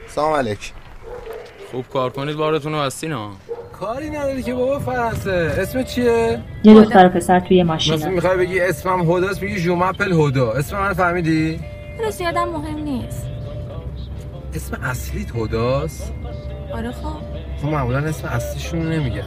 سلام 0.08 0.34
علیک 0.34 0.74
خوب 1.72 1.88
کار 1.88 2.10
کنید 2.10 2.36
بارتون 2.36 2.74
رو 2.74 2.80
بستین 2.80 3.12
ها. 3.12 3.32
کاری 3.80 4.10
نداری 4.10 4.44
که 4.44 4.54
بابا 4.54 4.80
فرانسه 4.80 5.56
اسم 5.58 5.84
چیه؟ 5.84 6.40
یه 6.64 6.74
دختر 6.74 7.06
و 7.06 7.10
پسر 7.10 7.40
توی 7.40 7.64
مثلا 7.64 7.74
ماشینه 7.74 8.08
می‌خوای 8.10 8.38
بگی 8.38 8.60
اسمم 8.60 9.12
هداست 9.12 9.42
میگی 9.42 9.60
جومپل 9.60 10.14
هدا. 10.14 10.52
اسم 10.52 10.80
من 10.80 10.94
فهمیدی؟ 10.94 11.60
حالا 11.98 12.12
زیادم 12.12 12.50
مهم 12.50 12.78
نیست. 12.84 13.28
اسم 14.56 14.78
اصلیت 14.84 15.36
هداست؟ 15.36 16.14
آره 16.74 16.92
خب. 16.92 17.08
خب 17.62 17.68
معمولا 17.68 17.98
اسم 17.98 18.28
اصلیشون 18.28 18.84
رو 18.84 18.90
نمیگن. 18.90 19.24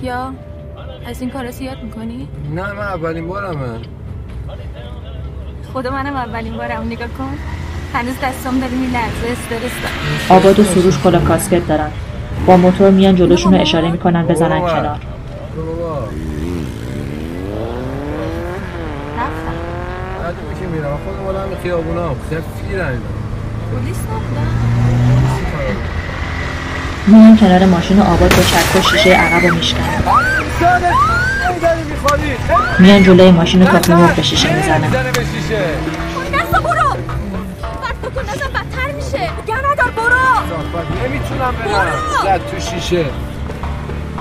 کیا؟ 0.00 0.34
از 1.06 1.20
این 1.20 1.30
کارا 1.30 1.50
زیاد 1.50 1.82
می‌کنی؟ 1.82 2.28
نه 2.54 2.72
من 2.72 2.78
اولین 2.78 3.28
بارمه. 3.28 3.78
خدا 5.72 5.90
منم 5.90 6.16
اولین 6.16 6.56
بارم. 6.56 6.86
نگاه 6.86 7.08
کن. 7.08 7.38
هنوز 7.94 8.14
دستم 8.22 8.60
داره 8.60 8.74
میلرزه. 8.74 9.28
استرس 9.32 9.72
دارم. 9.82 10.40
آباد 10.40 10.60
و 10.60 10.64
سروش 10.64 10.98
کلا 10.98 11.20
کاسکت 11.20 11.68
دارن. 11.68 11.90
با 12.46 12.56
موتور 12.56 12.90
میان 12.90 13.16
جلوشون 13.16 13.54
رو 13.54 13.60
اشاره 13.60 13.90
می‌کنن 13.90 14.26
بزنن. 14.26 14.60
کنار. 14.60 14.98
میان 27.06 27.36
کنار 27.36 27.64
ماشین 27.64 28.00
آباد 28.00 28.18
با 28.18 28.42
چرخ 28.42 28.74
و 28.74 28.80
شیشه 28.80 29.10
عقب 29.10 29.46
رو 29.46 29.54
میشکنن 29.54 30.02
می‌خوری 31.90 32.36
میان 32.78 33.02
جلوی 33.02 33.30
ماشین 33.30 33.62
و 33.62 33.64
تخم 33.64 33.94
مرغ 33.94 34.14
به 34.14 34.22
شیشه 34.22 34.56
می‌زنن. 34.56 34.80
به 34.80 34.88
نسا 36.36 36.60
برو. 36.60 36.96
بدتر 38.54 38.92
میشه. 38.96 39.30
برو. 39.96 41.04
نمی‌تونم 41.04 41.54
برم. 41.64 41.92
زد 42.24 42.40
تو 42.50 42.60
شیشه. 42.60 43.04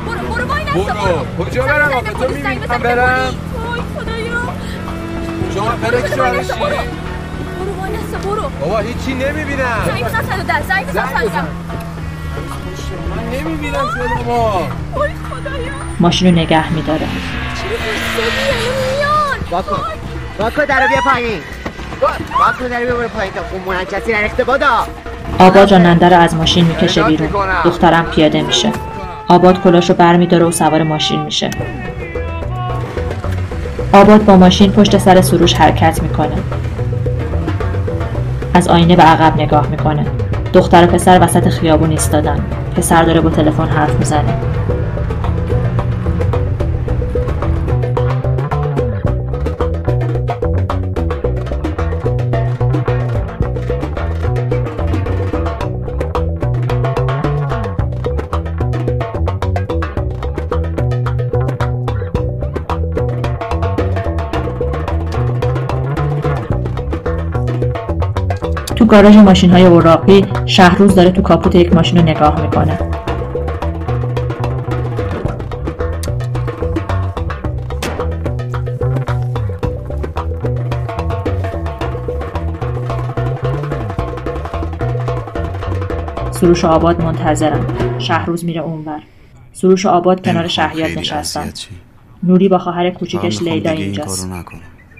برو 0.05 0.27
برو 0.27 0.47
وای 0.47 0.63
نسا 0.63 0.93
برو. 0.93 1.45
کجا 1.45 1.63
برم؟ 1.63 1.91
آخه 1.91 2.11
تو 2.11 2.33
می‌بینم 2.33 2.77
برم؟ 2.77 3.35
وای 3.67 3.81
خدایا. 3.95 4.41
شما 5.55 5.71
نسا، 5.73 6.15
شوهرشی 6.15 6.51
برو 6.51 7.79
وای 7.79 7.91
نسا 7.91 8.17
برو. 8.29 8.49
بابا 8.61 8.79
هیچی 8.79 9.13
نمی‌بینم. 9.13 9.83
زنگ 9.85 10.03
بزن 10.03 10.21
صد 10.21 10.39
و 10.39 10.43
ده 10.43 10.61
زنگ 10.67 10.85
بزن. 10.87 11.47
من 13.09 13.23
نمی‌بینم 13.39 13.85
شما. 14.23 14.67
وای 14.93 15.09
خدایا. 15.29 15.73
ماشین 15.99 16.27
رو 16.27 16.41
نگه 16.41 16.71
میداره. 16.71 17.07
واکن 19.51 19.79
واکن 20.39 20.65
درو 20.65 20.87
بیا 20.87 21.01
پایین. 21.01 21.41
واکن 22.39 22.67
درو 22.67 22.85
بیا 22.85 22.95
برو 22.95 23.07
پایین 23.07 23.33
تا 23.33 23.43
خون 23.43 23.61
منعکسی 23.61 24.13
نرخته 24.13 24.43
بادا 24.43 24.87
آباد 25.39 25.71
راننده 25.71 26.09
رو 26.09 26.17
از 26.17 26.35
ماشین 26.35 26.65
می‌کشه 26.65 27.03
بیرون. 27.03 27.29
دخترم 27.63 28.05
پیاده 28.05 28.41
میشه. 28.41 28.71
آباد 29.27 29.61
کلاش 29.63 29.89
رو 29.89 29.95
برمیداره 29.95 30.45
و 30.45 30.51
سوار 30.51 30.83
ماشین 30.83 31.21
میشه. 31.21 31.49
آباد 33.93 34.25
با 34.25 34.37
ماشین 34.37 34.71
پشت 34.71 34.97
سر 34.97 35.21
سروش 35.21 35.53
حرکت 35.53 36.03
می‌کنه. 36.03 36.35
از 38.53 38.67
آینه 38.67 38.95
به 38.95 39.03
عقب 39.03 39.41
نگاه 39.41 39.67
می‌کنه. 39.67 40.05
دختر 40.53 40.83
و 40.83 40.87
پسر 40.87 41.19
وسط 41.21 41.49
خیابون 41.49 41.91
ایستادن. 41.91 42.39
پسر 42.75 43.03
داره 43.03 43.21
با 43.21 43.29
تلفن 43.29 43.67
حرف 43.67 43.93
می‌زنه. 43.93 44.33
گاراژ 68.95 69.15
ماشین 69.15 69.49
های 69.51 69.65
اوراقی 69.65 70.25
شهروز 70.45 70.95
داره 70.95 71.11
تو 71.11 71.21
کاپوت 71.21 71.55
یک 71.55 71.73
ماشین 71.73 71.97
رو 71.97 72.03
نگاه 72.03 72.41
می‌کنه. 72.41 72.79
سروش 86.31 86.63
و 86.63 86.67
آباد 86.67 87.01
منتظرن. 87.01 87.65
شهروز 87.99 88.45
میره 88.45 88.61
اونور. 88.61 89.01
سروش 89.53 89.85
و 89.85 89.89
آباد 89.89 90.25
کنار 90.25 90.47
شهیاد 90.47 90.99
نشستن. 90.99 91.49
نوری 92.23 92.49
با 92.49 92.57
خواهر 92.57 92.89
کوچیکش 92.89 93.41
لیلا 93.41 93.71
اینجاست. 93.71 94.29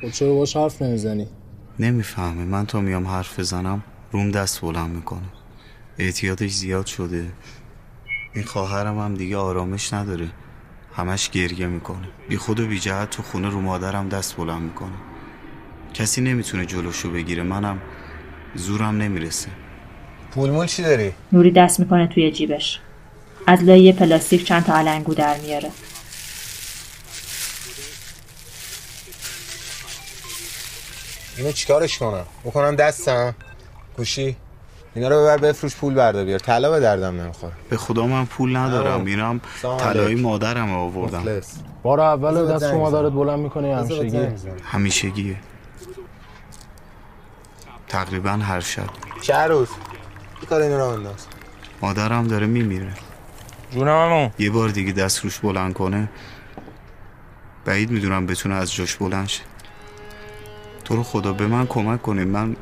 خب 0.01 0.09
چرا 0.11 0.33
باش 0.33 0.55
حرف 0.55 0.81
نمی‌زنی؟ 0.81 1.27
نمی‌فهمه. 1.79 2.45
من 2.45 2.65
تا 2.65 2.81
میام 2.81 3.07
حرف 3.07 3.39
بزنم 3.39 3.83
روم 4.11 4.31
دست 4.31 4.61
بلند 4.61 4.95
می‌کنه. 4.95 5.29
اعتیادش 5.97 6.51
زیاد 6.51 6.85
شده. 6.85 7.25
این 8.33 8.43
خواهرم 8.43 8.99
هم 8.99 9.15
دیگه 9.15 9.37
آرامش 9.37 9.93
نداره. 9.93 10.27
همش 10.95 11.29
گریه 11.29 11.67
می‌کنه. 11.67 12.07
بی 12.29 12.37
خود 12.37 12.59
و 12.59 12.67
بی 12.67 12.79
جهت 12.79 13.09
تو 13.09 13.23
خونه 13.23 13.49
رو 13.49 13.61
مادرم 13.61 14.09
دست 14.09 14.35
بلند 14.37 14.61
می‌کنه. 14.61 14.95
کسی 15.93 16.21
نمی‌تونه 16.21 16.65
جلوشو 16.65 17.11
بگیره. 17.11 17.43
منم 17.43 17.81
زورم 18.55 18.97
نمی‌رسه. 18.97 19.49
پول 20.31 20.49
مول 20.49 20.65
چی 20.65 20.83
داری؟ 20.83 21.11
نوری 21.31 21.51
دست 21.51 21.79
می‌کنه 21.79 22.07
توی 22.07 22.31
جیبش. 22.31 22.79
از 23.47 23.63
لای 23.63 23.83
یه 23.83 23.93
پلاستیک 23.93 24.43
چند 24.45 24.63
تا 24.63 24.73
علنگو 24.77 25.13
در 25.13 25.37
میاره. 25.37 25.71
اینو 31.37 31.51
چیکارش 31.51 31.97
کنم؟ 31.97 32.25
بکنم 32.45 32.75
دستم؟ 32.75 33.35
گوشی؟ 33.97 34.35
اینا 34.95 35.07
رو 35.07 35.15
ببر 35.15 35.37
بفروش 35.37 35.75
پول 35.75 35.93
بردا 35.93 36.23
بیار. 36.23 36.39
طلا 36.39 36.71
به 36.71 36.79
دردم 36.79 37.21
نمی‌خوره. 37.21 37.53
به 37.69 37.77
خدا 37.77 38.07
من 38.07 38.25
پول 38.25 38.55
ندارم. 38.55 39.01
میرم 39.01 39.41
طلای. 39.79 40.15
مادرم 40.15 40.73
آوردم. 40.73 41.19
مخلص. 41.19 41.55
بار 41.83 41.99
اول 41.99 42.53
دست 42.53 42.63
مادرت 42.63 43.01
بزنم. 43.01 43.15
بلند 43.15 43.39
می‌کنه 43.39 43.75
همیشگی. 43.75 44.27
همیشگیه. 44.63 45.35
تقریبا 47.87 48.29
هر 48.29 48.59
شب. 48.59 48.89
چه 49.21 49.37
روز. 49.37 49.69
کار 50.49 50.61
اینو 50.61 50.77
رو 50.77 50.85
انداز 50.85 51.25
مادرم 51.81 52.27
داره 52.27 52.47
میمیره. 52.47 52.93
جونم 53.71 54.31
یه 54.39 54.49
بار 54.49 54.69
دیگه 54.69 54.91
دست 54.91 55.19
روش 55.19 55.39
بلند 55.39 55.73
کنه. 55.73 56.09
بعید 57.65 57.91
می‌دونم 57.91 58.25
بتونه 58.25 58.55
از 58.55 58.73
جاش 58.73 58.95
بلند 58.95 59.27
شه. 59.27 59.41
تو 60.85 60.95
رو 60.95 61.03
خدا 61.03 61.33
به 61.33 61.47
من 61.47 61.67
کمک 61.67 62.01
کنه 62.01 62.25
من 62.25 62.55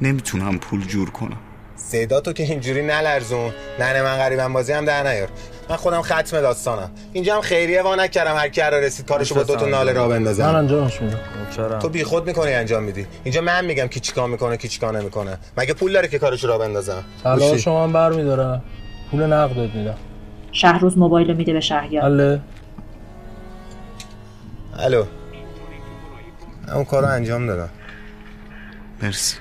نمی‌تونم 0.00 0.58
پول 0.58 0.86
جور 0.86 1.10
کنم. 1.10 1.36
صدا 1.76 2.20
که 2.20 2.42
اینجوری 2.42 2.82
نلرزون. 2.82 3.50
نه 3.80 4.02
من 4.02 4.16
غریبم 4.16 4.52
بازی 4.52 4.72
هم 4.72 4.84
در 4.84 5.12
نیار. 5.12 5.28
من 5.70 5.76
خودم 5.76 6.02
ختم 6.02 6.40
داستانم. 6.40 6.90
اینجا 7.12 7.34
هم 7.34 7.40
خیریه 7.40 7.82
وا 7.82 7.94
نکردم. 7.94 8.36
هر 8.36 8.48
کی 8.48 8.60
رسید 8.60 9.06
کارشو 9.06 9.34
با 9.34 9.42
دو 9.42 9.56
تا 9.56 9.66
ناله 9.66 9.92
راه 9.92 10.08
بندازم 10.08 10.46
من 10.46 10.54
انجامش 10.54 11.02
میدم 11.02 11.18
تو 11.78 11.88
بیخود 11.88 12.26
می‌کنی 12.26 12.52
انجام 12.52 12.82
میدی. 12.82 13.06
اینجا 13.24 13.40
من 13.40 13.64
میگم 13.64 13.86
کی 13.86 14.00
چیکار 14.00 14.28
می‌کنه 14.28 14.56
کی 14.56 14.68
چیکار 14.68 14.98
نمی‌کنه. 14.98 15.38
مگه 15.56 15.74
پول 15.74 15.92
داره 15.92 16.08
که 16.08 16.18
کارشو 16.18 16.46
راه 16.46 16.58
بندازم 16.58 17.04
طلا 17.22 17.56
شما 17.56 17.84
هم 17.84 17.92
برمیداره 17.92 18.60
پول 19.10 19.22
نقد 19.22 19.54
بهت 19.54 19.74
میدم. 19.74 19.96
شهروز 20.52 20.98
موبایل 20.98 21.36
میده 21.36 21.52
به 21.52 21.60
شهریار. 21.60 22.10
بله. 22.10 22.40
الو. 24.78 25.04
اون 26.74 26.84
کارو 26.84 27.06
انجام 27.06 27.46
دادم. 27.46 27.70
مرسی. 29.02 29.36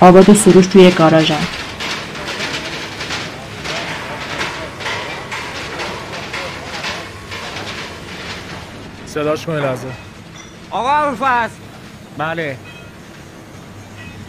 آباد 0.00 0.28
و 0.30 0.34
سروش 0.34 0.66
توی 0.66 0.90
گاراژن 0.90 1.46
صداش 9.06 9.46
کنی 9.46 9.60
لحظه. 9.60 9.86
آقا 10.70 10.90
ابوالفضل 10.90 11.54
بله. 12.18 12.56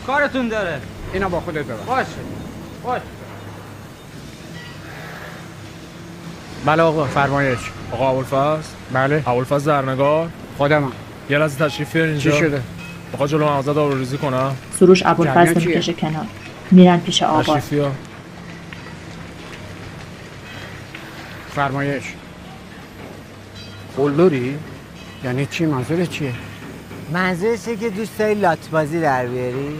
کارتون 0.07 0.49
داره. 0.49 0.81
اینا 1.13 1.29
با 1.29 1.39
خودت 1.39 1.65
ببر. 1.65 1.75
باشه. 1.75 2.09
باشه. 2.83 3.18
بله 6.65 6.83
آقا 6.83 7.05
فرمایش. 7.05 7.59
آقا 7.91 8.09
ابوالفضل. 8.09 8.67
بله. 8.93 9.23
ابوالفضل 9.27 9.71
درنگار 9.71 10.29
خودمم 10.57 10.91
یه 11.29 11.37
لحظه 11.37 11.65
تشریف 11.65 11.93
بیار 11.93 12.07
اینجا. 12.07 12.31
چی 12.31 12.37
شده؟ 12.37 12.61
بخواد 13.13 13.29
جلو 13.29 13.45
مغازه 13.45 13.71
آبروریزی 13.71 14.17
کنم. 14.17 14.55
سروش 14.79 15.03
ابوالفضل 15.05 15.45
جریان 15.45 15.59
چیه؟ 15.59 15.75
می‌کشه 15.75 15.93
کنار. 15.93 16.25
میرن 16.71 16.99
پیش 16.99 17.23
آباد 17.23 17.45
تشریف 17.45 17.69
بیار 17.69 17.91
فرمایش. 21.55 22.03
قلدری؟ 23.97 24.57
یعنی 25.23 25.45
چی؟ 25.45 25.65
منظور 25.65 26.05
چیه؟ 26.05 26.33
منظورشه 27.13 27.75
که 27.75 27.89
دوست 27.89 28.17
داری 28.19 28.33
لات 28.33 28.69
بازی 28.71 29.01
در 29.01 29.25
بیاری؟ 29.25 29.79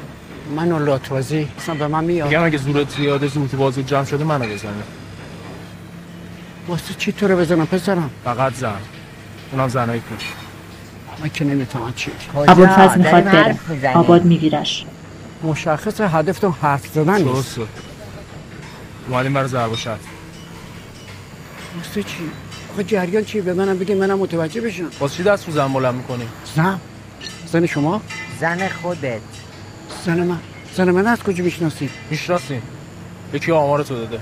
منو 0.55 0.79
لاتوازی؟ 0.79 1.47
اصلا 1.57 1.75
به 1.75 1.87
من 1.87 2.03
میاد. 2.03 2.27
میگم 2.27 2.43
اگه 2.43 2.57
زورت 2.57 2.89
زیاده 2.89 3.27
زورتی 3.27 3.57
بازی 3.57 3.83
جمع 3.83 4.05
شده 4.05 4.23
منو 4.23 4.45
بزنه. 4.45 4.71
واسه 6.69 6.93
چی 6.93 7.11
تو 7.11 7.27
رو 7.27 7.37
بزنم 7.37 7.65
پسرم؟ 7.65 8.09
فقط 8.25 8.53
زن. 8.53 8.75
اونم 9.51 9.67
زنایی 9.67 10.01
کن 10.01 10.15
من 11.21 11.29
که 11.29 11.45
نمی‌تونم 11.45 11.93
چی. 11.95 12.11
ابوالفضل 12.47 12.97
می‌خواد 12.97 13.23
بره. 13.23 13.93
آباد 13.93 14.25
میگیرش. 14.25 14.85
مشخص 15.43 16.01
هدفتون 16.01 16.55
حرف 16.61 16.87
زدن 16.87 17.21
نیست 17.21 17.59
اومدیم 19.09 19.33
برای 19.33 19.47
ضرب 19.47 19.71
و 19.71 19.75
شد 19.75 19.99
واسه 21.77 22.03
چی؟ 22.03 22.31
آقا 22.73 22.83
جریان 22.83 23.25
چی؟ 23.25 23.41
به 23.41 23.53
منم 23.53 23.77
بگی 23.77 23.93
منم 23.93 24.17
متوجه 24.17 24.61
بشم. 24.61 24.89
واسه 24.99 25.17
چی 25.17 25.23
دست 25.23 25.47
رو 25.47 25.53
زن 25.53 25.73
بلند 25.73 25.95
می‌کنی؟ 25.95 26.27
زن؟ 26.55 26.79
زن 27.45 27.65
شما؟ 27.65 28.01
زن 28.41 28.67
خودت. 28.67 29.21
زن 30.05 30.19
من. 30.19 30.39
زن 30.75 30.91
من 30.91 31.07
از 31.07 31.19
کجا 31.19 31.43
می‌شناسی؟ 31.43 31.89
می‌شناسیم 32.09 32.61
یکی 33.33 33.51
آمار 33.51 33.83
تو 33.83 33.95
داده 33.95 34.19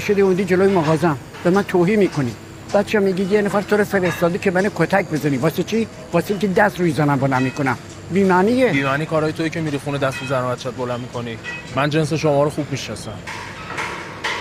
شدی 0.00 0.20
اوندی 0.20 0.44
جلوی 0.44 0.72
مغازم. 0.72 1.16
به 1.44 1.50
من 1.50 1.62
توهین 1.62 1.98
می‌کنی. 1.98 2.34
بچه 2.74 2.98
میگی 2.98 3.22
یه 3.22 3.42
نفر 3.42 3.62
تو 3.62 3.76
رو 3.76 3.84
فرستاده 3.84 4.38
که 4.38 4.50
منو 4.50 4.70
کتک 4.74 5.04
بزنی. 5.10 5.36
واسه 5.36 5.62
چی؟ 5.62 5.86
واسه 6.12 6.30
اینکه 6.30 6.48
دست 6.48 6.80
روی 6.80 6.90
زنم 6.90 7.16
بلند 7.16 7.42
می‌کنم. 7.42 7.78
بی 8.10 8.24
معنیه 8.24 8.72
بی 8.72 8.82
معنی 8.82 9.06
کارهای 9.06 9.32
توی 9.32 9.50
که 9.50 9.60
میری 9.60 9.78
خونه 9.78 9.98
دست 9.98 10.18
رو 10.18 10.26
زن 10.26 10.42
و 10.42 10.50
بچت 10.50 10.74
بلند 10.74 11.00
می‌کنی. 11.00 11.38
من 11.76 11.90
جنس 11.90 12.12
شما 12.12 12.42
رو 12.42 12.50
خوب 12.50 12.66
می‌شناسم. 12.70 13.12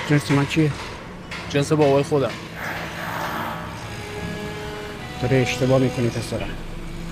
جنس 0.10 0.32
من 0.32 0.46
چیه؟ 0.46 0.72
جنس 1.50 1.72
بابای 1.72 2.04
خودم. 2.04 2.32
داره 5.22 5.38
اشتباه 5.38 5.80
می‌کنی 5.80 6.08
پسرم. 6.08 6.50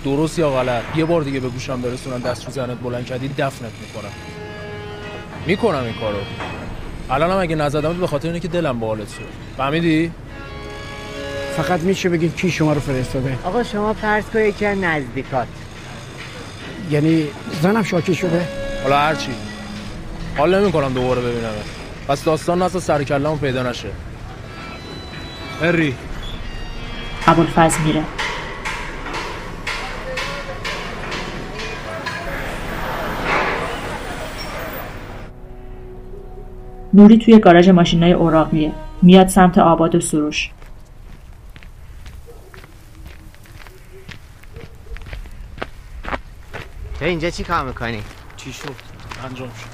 درست 0.04 0.40
یا 0.40 0.50
غلط؟ 0.50 0.84
یه 0.96 1.06
بار 1.06 1.22
دیگه 1.22 1.40
به 1.40 1.50
گوشم 1.50 1.82
برسونن 1.82 2.18
دست 2.18 2.46
رو 2.46 2.52
زنت 2.52 2.78
بلند 2.80 3.06
کردی 3.06 3.28
دفنت 3.28 3.72
می‌کنم. 3.82 4.12
می‌کنم 5.48 5.84
این 5.84 5.94
کارو. 5.94 6.18
الانم 7.10 7.38
اگه 7.38 7.56
نزدم 7.56 7.94
به 7.94 8.08
خاطر 8.08 8.28
اینه 8.28 8.40
که 8.40 8.48
دلم 8.48 8.80
به 8.80 8.86
حالت 8.86 9.10
شد. 9.10 9.28
فهمیدی؟ 9.58 10.12
فقط 11.58 11.80
میشه 11.80 12.10
بگین 12.10 12.32
کی 12.32 12.52
شما 12.52 12.74
رو 12.74 12.80
فرستاده؟ 12.80 13.38
آقا 13.44 13.64
شما 13.64 13.94
فرض 13.94 14.24
کن 14.26 14.40
یکی 14.40 14.66
از 14.66 14.78
نزدیکات. 14.78 15.48
یعنی 16.92 17.28
زنم 17.62 17.84
شاکی 17.84 18.16
شده؟ 18.16 18.48
حالا 18.84 19.00
هرچی 19.00 19.32
حال 20.38 20.62
نمی‌کنم 20.62 20.94
دوباره 20.94 21.22
ببینم. 21.22 21.52
پس 22.08 22.24
داستان 22.24 22.62
اصلا 22.62 22.82
سر 22.82 23.04
پیدا 23.42 23.64
نشه. 23.64 23.90
هری. 25.62 25.96
ابوالفضل 27.28 27.82
میره. 27.82 28.04
نوری 36.96 37.18
توی 37.18 37.40
گاراژ 37.40 37.70
ماشینای 37.70 38.12
اوراقیه. 38.12 38.72
میاد 39.02 39.28
سمت 39.28 39.58
آباد 39.58 39.96
و 39.96 40.02
سروش. 40.02 40.52
تو 47.00 47.06
اینجا 47.06 47.30
چی 47.30 47.44
کار 47.44 47.66
می‌کنی؟ 47.66 48.04
چی 48.38 48.54
شد؟ 48.54 48.76
انجام 49.26 49.50
شد. 49.50 49.66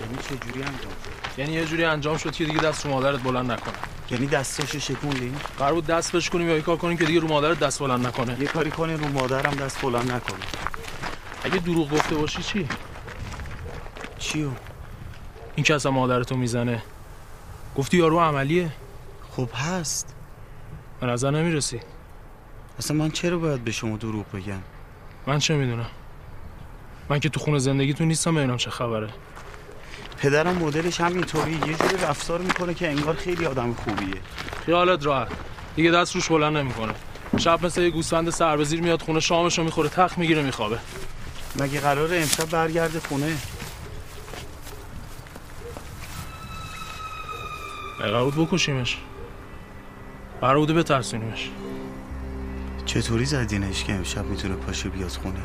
یعنی 0.00 0.16
چه 0.28 0.46
جوری 0.46 0.62
انجام 0.62 0.90
شد؟ 1.04 1.40
یعنی 1.40 1.52
یه 1.52 1.64
جوری 1.64 1.84
انجام 1.84 2.16
شد 2.16 2.32
که 2.32 2.44
دیگه 2.44 2.60
دست 2.60 2.86
رو 2.86 2.92
مادرت 2.92 3.22
بلند 3.22 3.52
نکنه. 3.52 3.74
یعنی 4.10 4.26
دستاشو 4.26 4.78
شکوندی؟ 4.78 5.32
قرار 5.58 5.74
بود 5.74 5.86
دست 5.86 6.12
بهش 6.12 6.30
کنیم 6.30 6.48
یا 6.48 6.54
یه 6.56 6.62
کار 6.62 6.76
کنیم 6.76 6.96
که 6.96 7.04
دیگه 7.04 7.20
رو 7.20 7.28
مادرت 7.28 7.58
دست 7.58 7.78
بلند 7.78 8.06
نکنه. 8.06 8.40
یه 8.40 8.46
کاری 8.46 8.70
کنی 8.70 8.94
رو 8.94 9.08
مادرم 9.08 9.54
دست 9.54 9.82
بلند 9.82 10.12
نکنه. 10.12 10.44
اگه 11.44 11.56
دروغ 11.56 11.90
گفته 11.90 12.14
باشی 12.14 12.42
چی؟ 12.42 12.68
چیو 14.18 14.50
این 15.56 15.64
که 15.64 15.74
اصلا 15.74 15.92
مادرتو 15.92 16.36
می‌زنه. 16.36 16.82
گفتی 17.76 17.96
یارو 17.96 18.20
عملیه؟ 18.20 18.70
خب 19.36 19.48
هست. 19.54 20.14
به 21.00 21.06
نظر 21.06 21.30
نمی‌رسی. 21.30 21.80
اصلا 22.78 22.96
من 22.96 23.10
چرا 23.10 23.38
باید 23.38 23.64
به 23.64 23.72
شما 23.72 23.96
دروغ 23.96 24.24
بگم؟ 24.32 24.60
من 25.26 25.38
چه 25.38 25.54
می‌دونم؟ 25.54 25.90
من 27.08 27.20
که 27.20 27.28
تو 27.28 27.40
خونه 27.40 27.58
زندگیتون 27.58 28.08
نیستم 28.08 28.34
ببینم 28.34 28.56
چه 28.56 28.70
خبره؟ 28.70 29.08
پدرم 30.18 30.56
مدلش 30.56 31.00
همینطوری 31.00 31.52
یه 31.52 31.58
جوری 31.58 31.96
رفتار 32.02 32.40
می‌کنه 32.40 32.74
که 32.74 32.90
انگار 32.90 33.14
خیلی 33.14 33.46
آدم 33.46 33.74
خوبیه. 33.74 34.20
خیالت 34.66 35.06
راحت. 35.06 35.28
دیگه 35.76 35.90
دست 35.90 36.14
روش 36.14 36.28
بلند 36.28 36.56
نمی‌کنه. 36.56 36.94
شب 37.38 37.66
مثل 37.66 37.82
یه 37.82 37.90
گوسفند 37.90 38.30
سربزیر 38.30 38.80
میاد 38.80 39.02
خونه 39.02 39.20
شامشو 39.20 39.64
می‌خوره 39.64 39.88
تخت 39.88 40.18
می‌گیره 40.18 40.42
میخوابه. 40.42 40.78
مگه 41.56 41.80
قراره 41.80 42.16
امشب 42.16 42.50
برگرده 42.50 43.00
خونه؟ 43.00 43.36
قرار 48.10 48.30
بود 48.30 48.48
بکشیمش. 48.48 48.98
قرار 50.40 50.56
بوده 50.58 50.72
بترسونیمش. 50.72 51.50
چطوری 52.86 53.24
زدینش 53.24 53.84
که 53.84 53.92
امشب 53.92 54.24
می‌تونه 54.24 54.54
پاشه 54.54 54.88
بیاد 54.88 55.10
خونه؟ 55.10 55.40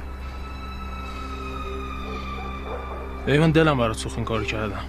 ببین 3.27 3.41
من 3.41 3.51
دلم 3.51 3.77
برات 3.77 3.97
سوخت 3.97 4.15
این 4.15 4.25
کارو 4.25 4.43
کردم. 4.43 4.81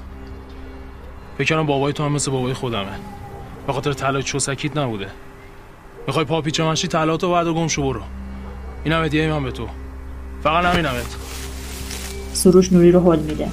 فکر 1.38 1.46
کردم 1.46 1.66
بابای 1.66 1.92
تو 1.92 2.04
هم 2.04 2.12
مثل 2.12 2.30
بابای 2.30 2.52
خودمه. 2.52 2.98
به 3.66 3.72
خاطر 3.72 3.92
طلای 3.92 4.22
چوسکیت 4.22 4.76
نبوده. 4.76 5.08
می‌خوای 6.06 6.24
پاپیچه 6.24 6.64
منشی 6.64 6.88
طلاتو 6.88 7.32
بعد 7.32 7.46
گم 7.46 7.68
شو 7.68 7.82
برو. 7.82 8.02
اینم 8.84 9.04
هدیه 9.04 9.30
من 9.30 9.44
به 9.44 9.50
تو. 9.50 9.68
فقط 10.42 10.64
همینمت. 10.64 11.16
سروش 12.32 12.72
نوری 12.72 12.92
رو 12.92 13.12
هل 13.12 13.18
میده. 13.18 13.48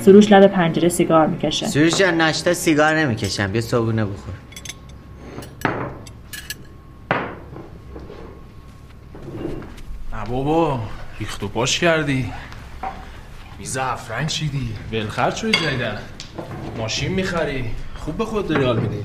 سروش 0.00 0.32
لب 0.32 0.46
پنجره 0.46 0.88
سیگار 0.88 1.26
می‌کشه. 1.26 1.66
سروش 1.66 1.94
جان 1.94 2.14
ناشتا 2.14 2.54
سیگار 2.54 2.98
نمی‌کشم. 2.98 3.52
بیا 3.52 3.60
صبونه 3.60 4.04
بخور. 4.04 4.34
نه 10.12 10.24
بابا 10.30 10.80
ریخت 11.18 11.42
و 11.42 11.48
پاش 11.48 11.78
کردی. 11.78 12.32
میز 13.58 13.76
افرنگ 13.76 14.26
چیدی؟ 14.26 14.74
ولخرد 14.92 15.36
شدی 15.36 15.52
جدیدن. 15.52 15.98
ماشین 16.78 17.12
می‌خری. 17.12 17.64
خوب 17.96 18.18
به 18.18 18.24
خود 18.24 18.48
داری 18.48 18.64
حال 18.64 18.78
میدی. 18.78 19.04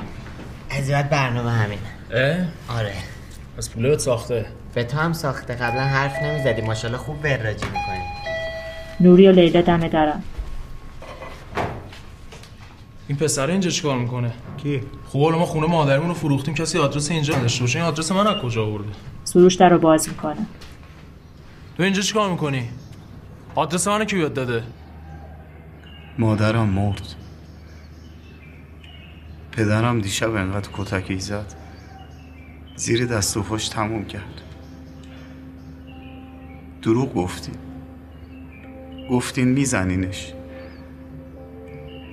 از 0.71 1.09
برنامه 1.09 1.51
همینه. 1.51 1.81
اه؟ 2.11 2.77
آره. 2.77 2.93
از 3.57 3.71
پوله 3.71 3.89
بهت 3.89 3.99
ساخته. 3.99 4.45
به 4.73 4.83
تو 4.83 4.97
هم 4.97 5.13
ساخته. 5.13 5.53
قبلا 5.53 5.81
حرف 5.81 6.23
نمی‌زدی. 6.23 6.61
ماشاءالله 6.61 7.03
خوب 7.03 7.23
وراجی 7.23 7.65
می‌کنی. 7.65 8.05
نوری 8.99 9.27
و 9.27 9.31
لیلا 9.31 9.61
دم 9.61 9.87
درن 9.87 10.23
این 13.07 13.17
پسر 13.17 13.47
اینجا 13.51 13.69
چیکار 13.69 13.97
می‌کنه؟ 13.97 14.33
کی؟ 14.57 14.81
خب 15.07 15.23
حالا 15.23 15.39
ما 15.39 15.45
خونه 15.45 15.67
مادرمون 15.67 16.07
رو 16.07 16.13
فروختیم 16.13 16.53
کسی 16.53 16.77
آدرس 16.77 17.11
اینجا 17.11 17.35
نداشته 17.37 17.61
باشه. 17.61 17.79
این 17.79 17.87
آدرس 17.87 18.11
من 18.11 18.27
از 18.27 18.41
کجا 18.41 18.65
آورده؟ 18.65 18.89
سروش 19.23 19.55
در 19.55 19.69
رو 19.69 19.77
باز 19.77 20.09
می‌کنه. 20.09 20.45
تو 21.77 21.83
اینجا 21.83 22.01
چیکار 22.01 22.31
می‌کنی؟ 22.31 22.69
آدرس 23.55 23.87
منو 23.87 24.05
کی 24.05 24.19
یاد 24.19 24.33
داده؟ 24.33 24.63
مادرم 26.17 26.69
مرد. 26.69 27.15
پدرم 29.51 30.01
دیشب 30.01 30.35
انقدر 30.35 30.69
کتکی 30.73 31.19
زد. 31.19 31.53
زیر 32.75 33.05
دست 33.05 33.37
و 33.37 33.41
پاش 33.41 33.69
تموم 33.69 34.05
کرد. 34.05 34.41
دروغ 36.81 37.13
گفتین 37.13 37.55
گفتین 39.11 39.47
میزنینش. 39.47 40.33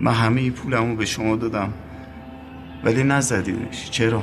من 0.01 0.12
همه 0.12 0.51
پولمو 0.51 0.97
به 0.97 1.05
شما 1.05 1.36
دادم. 1.36 1.72
ولی 2.84 3.03
نزدینش. 3.03 3.90
چرا؟ 3.90 4.22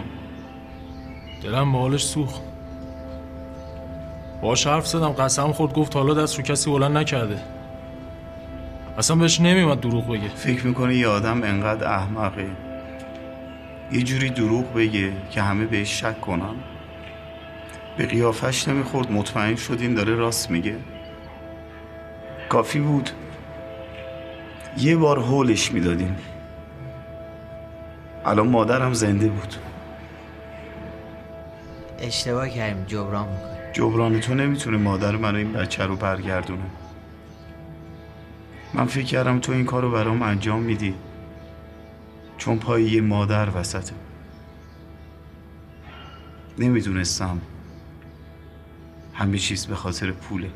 دلم 1.44 1.72
به 1.72 1.78
حالش 1.78 2.04
سوخت. 2.04 2.42
باش 4.42 4.68
حرف 4.68 4.88
زدم 4.88 5.10
قسم 5.10 5.52
خورد 5.52 5.74
گفت 5.74 5.96
حالا 5.96 6.14
دست 6.14 6.38
رو 6.38 6.44
کسی 6.44 6.70
بلند 6.70 6.98
نکرده. 6.98 7.40
اصلا 8.98 9.16
بهش 9.16 9.42
نمیومد 9.42 9.80
دروغ 9.80 10.08
بگه. 10.08 10.28
فکر 10.28 10.68
می‌کنه 10.68 10.96
یه 10.96 11.08
آدم 11.08 11.44
انقدر 11.44 11.88
احمقه؟ 11.88 12.48
یه 13.92 14.04
جوری 14.04 14.30
دروغ 14.30 14.74
بگه 14.74 15.12
که 15.32 15.42
همه 15.42 15.66
بهش 15.66 16.00
شک 16.00 16.22
کنن؟ 16.22 16.56
به 17.98 18.06
قیافش 18.06 18.68
نمی‌خورد 18.68 19.12
مطمئن 19.12 19.56
شدین 19.56 19.94
داره 19.94 20.16
راست 20.16 20.52
میگه. 20.52 20.76
کافی 22.50 22.80
بود. 22.80 23.10
یه 24.78 24.98
بار 24.98 25.20
هولش 25.20 25.72
می‌دادیم. 25.72 26.16
الان 28.26 28.48
مادرم 28.48 28.94
زنده 28.94 29.28
بود. 29.28 29.56
اشتباه 32.00 32.50
کردیم 32.50 32.86
جبران 32.86 33.28
می‌کنیم. 33.28 33.72
جبران 33.74 34.20
تو 34.20 34.34
نمی‌تونه 34.34 34.78
مادر 34.78 35.16
من 35.16 35.36
این 35.36 35.54
بچه 35.54 35.86
رو 35.86 35.96
برگردونه. 35.96 36.64
من 38.74 38.86
فکر 38.86 39.06
کردم 39.06 39.40
تو 39.40 39.52
این 39.52 39.66
کار 39.66 39.82
رو 39.82 39.92
برام 39.92 40.22
انجام 40.22 40.62
میدی. 40.62 40.94
چون 42.38 42.60
پای 42.60 42.84
یه 42.84 43.02
مادر 43.02 43.50
وسطه. 43.56 43.94
نمی‌دونستم 46.60 47.42
همه 49.14 49.38
چیز 49.38 49.66
به 49.66 49.76
خاطر 49.76 50.12
پوله. 50.12 50.50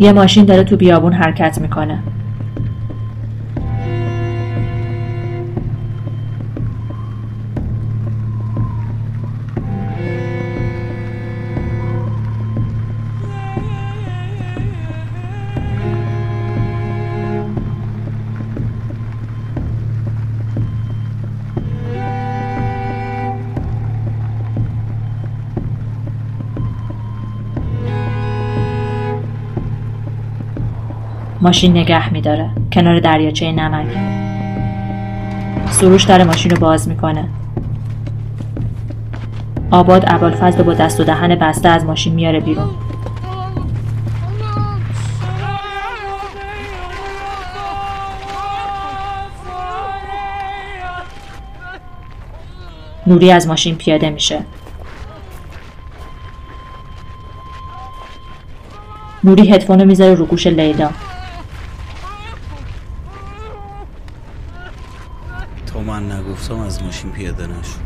یه 0.00 0.12
ماشین 0.12 0.44
داره 0.44 0.64
تو 0.64 0.76
بیابون 0.76 1.12
حرکت 1.12 1.58
می‌کنه. 1.60 1.98
ماشین 31.48 31.76
نگه 31.76 32.12
میداره. 32.12 32.50
کنار 32.72 33.00
دریاچه 33.00 33.52
نمک. 33.52 33.86
سروش 35.70 36.04
در 36.04 36.24
ماشین 36.24 36.50
رو 36.50 36.56
باز 36.56 36.88
می‌کنه. 36.88 37.28
آباد 39.70 40.04
ابوالفضل 40.06 40.62
با 40.62 40.74
دست 40.74 41.00
و 41.00 41.04
دهن 41.04 41.34
بسته 41.34 41.68
از 41.68 41.84
ماشین 41.84 42.14
میاره 42.14 42.40
بیرون. 42.40 42.70
نوری 53.06 53.32
از 53.32 53.48
ماشین 53.48 53.76
پیاده 53.76 54.10
میشه. 54.10 54.44
نوری 59.24 59.52
هدفون 59.52 59.84
می‌ذاره 59.84 60.14
رو 60.14 60.26
گوش 60.26 60.46
لیلا 60.46 60.90
تا 65.66 65.80
نگفتم 66.48 66.66
از 66.66 66.82
ماشین 66.82 67.10
پیاده 67.10 67.46
نشو 67.46 67.78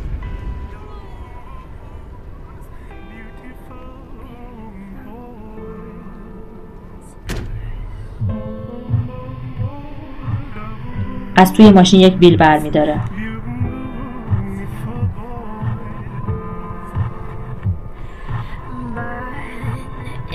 از 11.36 11.52
توی 11.52 11.70
ماشین 11.70 12.00
یک 12.00 12.12
بیل 12.12 12.36
برمیداره 12.36 13.00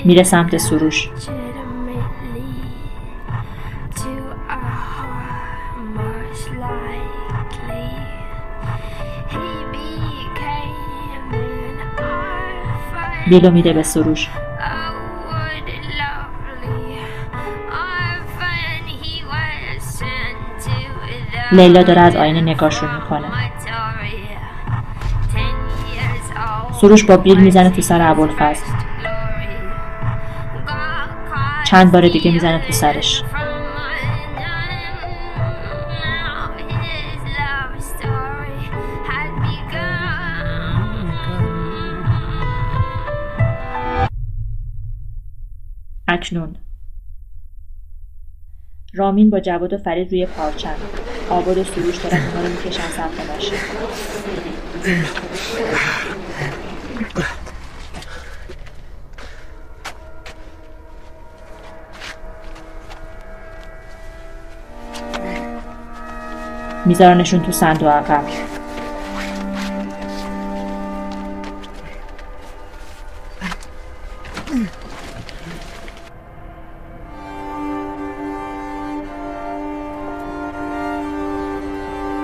میره 0.05 0.23
سمت 0.23 0.57
سروش. 0.57 1.09
بیلو 13.29 13.51
میده 13.51 13.73
به 13.73 13.83
سروش. 13.83 14.29
لیلا 21.51 21.83
داره 21.83 22.01
از 22.01 22.15
آینه 22.15 22.41
نگاهشون 22.41 22.95
می‌کنه. 22.95 23.27
سروش 26.81 27.03
با 27.03 27.17
بیل 27.17 27.39
می‌زنه 27.39 27.69
تو 27.69 27.81
سر 27.81 28.01
ابوالفضل. 28.01 28.65
چند 31.65 31.91
بار 31.91 32.07
دیگه 32.07 32.31
می‌زنه 32.31 32.59
تو 32.59 32.73
سرش. 32.73 33.23
رامین 49.07 49.29
با 49.29 49.39
جواد 49.39 49.73
و 49.73 49.77
فرید 49.77 50.11
روی 50.11 50.25
پارچن 50.25 50.75
آباد 51.29 51.57
و 51.57 51.63
سروش 51.63 51.97
دارن 51.97 52.17
اونا 52.17 52.41
رو 52.41 52.49
می‌کشن 52.49 52.87
سمت 52.87 53.31
ماشین 53.33 53.57
میذارنشون 66.85 67.41
تو 67.43 67.51
صندوق 67.51 67.87
عقب. 67.87 68.56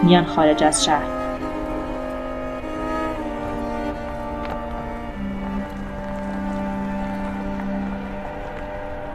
میان 0.04 0.26
خارج 0.26 0.64
از 0.64 0.86
شهر. 0.86 1.04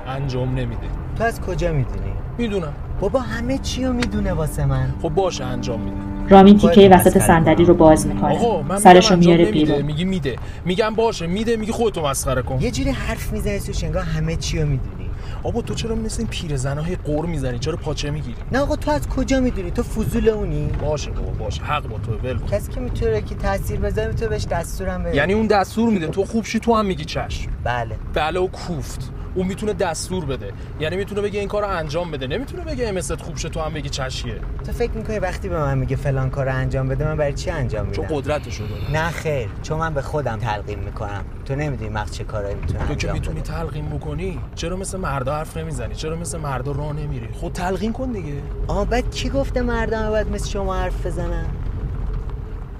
انجام 0.08 0.48
نمیده. 0.54 0.86
تو 1.18 1.24
از 1.24 1.40
کجا 1.40 1.72
می‌دونی؟ 1.72 2.12
می‌دونم. 2.38 2.72
بابا 3.00 3.20
همه 3.20 3.58
چی 3.58 3.84
رو 3.84 3.92
می‌دونه 3.92 4.32
واسه 4.32 4.66
من. 4.66 4.94
خب 5.02 5.08
باشه 5.08 5.44
انجام 5.44 5.80
میده. 5.80 5.96
رامین 6.28 6.58
تیکه 6.58 6.88
وسط 6.88 7.18
صندلی 7.18 7.64
رو 7.64 7.74
باز 7.74 8.06
آقا 8.06 8.14
می‌کنه 8.14 8.62
من 8.68 8.78
سرش 8.78 9.10
رو 9.10 9.16
میاره. 9.16 9.44
بیرون. 9.44 9.82
میگی 9.82 10.04
میده. 10.04 10.36
میگم 10.64 10.94
باشه 10.94 11.26
میده 11.26 11.56
میگی 11.56 11.72
خودتو 11.72 12.06
مسخره 12.06 12.42
کن. 12.42 12.60
یه 12.60 12.70
جوری 12.70 12.90
حرف 12.90 13.32
می‌زنی 13.32 13.60
تو 13.60 13.86
انگار 13.86 14.02
همه 14.02 14.36
چی 14.36 14.58
رو 14.62 14.68
می‌دونی. 14.68 15.07
آبا 15.42 15.62
تو 15.62 15.74
چرا 15.74 15.94
مثل 15.94 16.18
این 16.18 16.28
پیرزنای 16.28 16.96
قور 16.96 17.26
می‌زنی؟ 17.26 17.58
چرا 17.58 17.76
پاچه 17.76 18.10
می‌گیری؟ 18.10 18.36
نه 18.52 18.58
آقا 18.58 18.76
تو 18.76 18.90
از 18.90 19.08
کجا 19.08 19.40
می‌دونی؟ 19.40 19.70
تو 19.70 19.82
فضول 19.82 20.28
اونی؟ 20.28 20.66
باشه 20.66 21.10
بابا 21.10 21.30
باشه. 21.30 21.62
حق 21.62 21.88
با 21.88 21.98
تو 21.98 22.12
ول. 22.12 22.38
کسی 22.50 22.72
که 22.72 22.80
می‌تونه 22.80 23.20
که 23.20 23.34
تاثیر 23.34 23.80
بذاره 23.80 24.12
تو 24.12 24.28
بهش 24.28 24.44
دستورم 24.44 25.02
بده. 25.02 25.16
یعنی 25.16 25.32
اون 25.32 25.46
دستور 25.46 25.90
میده. 25.90 26.06
تو 26.06 26.24
خوب 26.24 26.44
شی 26.44 26.60
تو 26.60 26.74
هم 26.74 26.86
میگی 26.86 27.04
چشم. 27.04 27.50
بله. 27.64 27.96
بله 28.14 28.40
و 28.40 28.46
کوفت. 28.46 29.10
اون 29.38 29.46
می‌تونه 29.46 29.72
دستور 29.72 30.24
بده. 30.24 30.52
یعنی 30.80 30.96
می‌تونه 30.96 31.20
بگه 31.20 31.40
این 31.40 31.48
کارو 31.48 31.66
انجام 31.66 32.10
بده. 32.10 32.26
نمی‌تونه 32.26 32.64
بگه 32.64 32.88
امست 32.88 33.22
خوب 33.22 33.36
شه 33.36 33.48
تو 33.48 33.60
هم 33.60 33.72
بگی 33.72 33.88
چشیه. 33.88 34.40
تو 34.66 34.72
فکر 34.72 34.90
می‌کنی 34.90 35.18
وقتی 35.18 35.48
به 35.48 35.58
من 35.58 35.78
میگه 35.78 35.96
فلان 35.96 36.30
کارو 36.30 36.54
انجام 36.54 36.88
بده 36.88 37.04
من 37.04 37.16
برای 37.16 37.32
چی 37.32 37.50
انجام 37.50 37.86
میدم؟ 37.86 37.96
چون 37.96 38.06
قدرتشو 38.16 38.64
داره. 38.66 38.92
نه 38.92 39.10
خیر 39.10 39.48
چون 39.62 39.78
من 39.78 39.94
به 39.94 40.02
خودم 40.02 40.38
تلقین 40.38 40.78
می‌کنم. 40.78 41.24
تو 41.44 41.54
نمی‌دونی 41.54 41.90
مغز 41.90 42.12
چه 42.12 42.24
کارایی 42.24 42.54
می‌تونه 42.54 42.86
تو 42.86 42.94
که 42.94 43.12
می‌تونی 43.12 43.40
تلقین 43.40 43.88
بکنی 43.88 44.40
چرا 44.54 44.76
مثل 44.76 44.98
مردا 44.98 45.34
حرف 45.34 45.56
نمی‌زنی؟ 45.56 45.94
چرا 45.94 46.16
مثل 46.16 46.38
مردا 46.38 46.72
راه 46.72 46.92
نمیری؟ 46.92 47.28
خود 47.32 47.52
تلقین 47.52 47.92
کن 47.92 48.12
دیگه. 48.12 48.42
آه 48.66 48.86
بعد 48.86 49.10
کی 49.10 49.30
گفته 49.30 49.62
مردم 49.62 50.10
باید 50.10 50.32
مثل 50.32 50.48
شما 50.48 50.76
حرف 50.76 51.06
بزنن؟ 51.06 51.46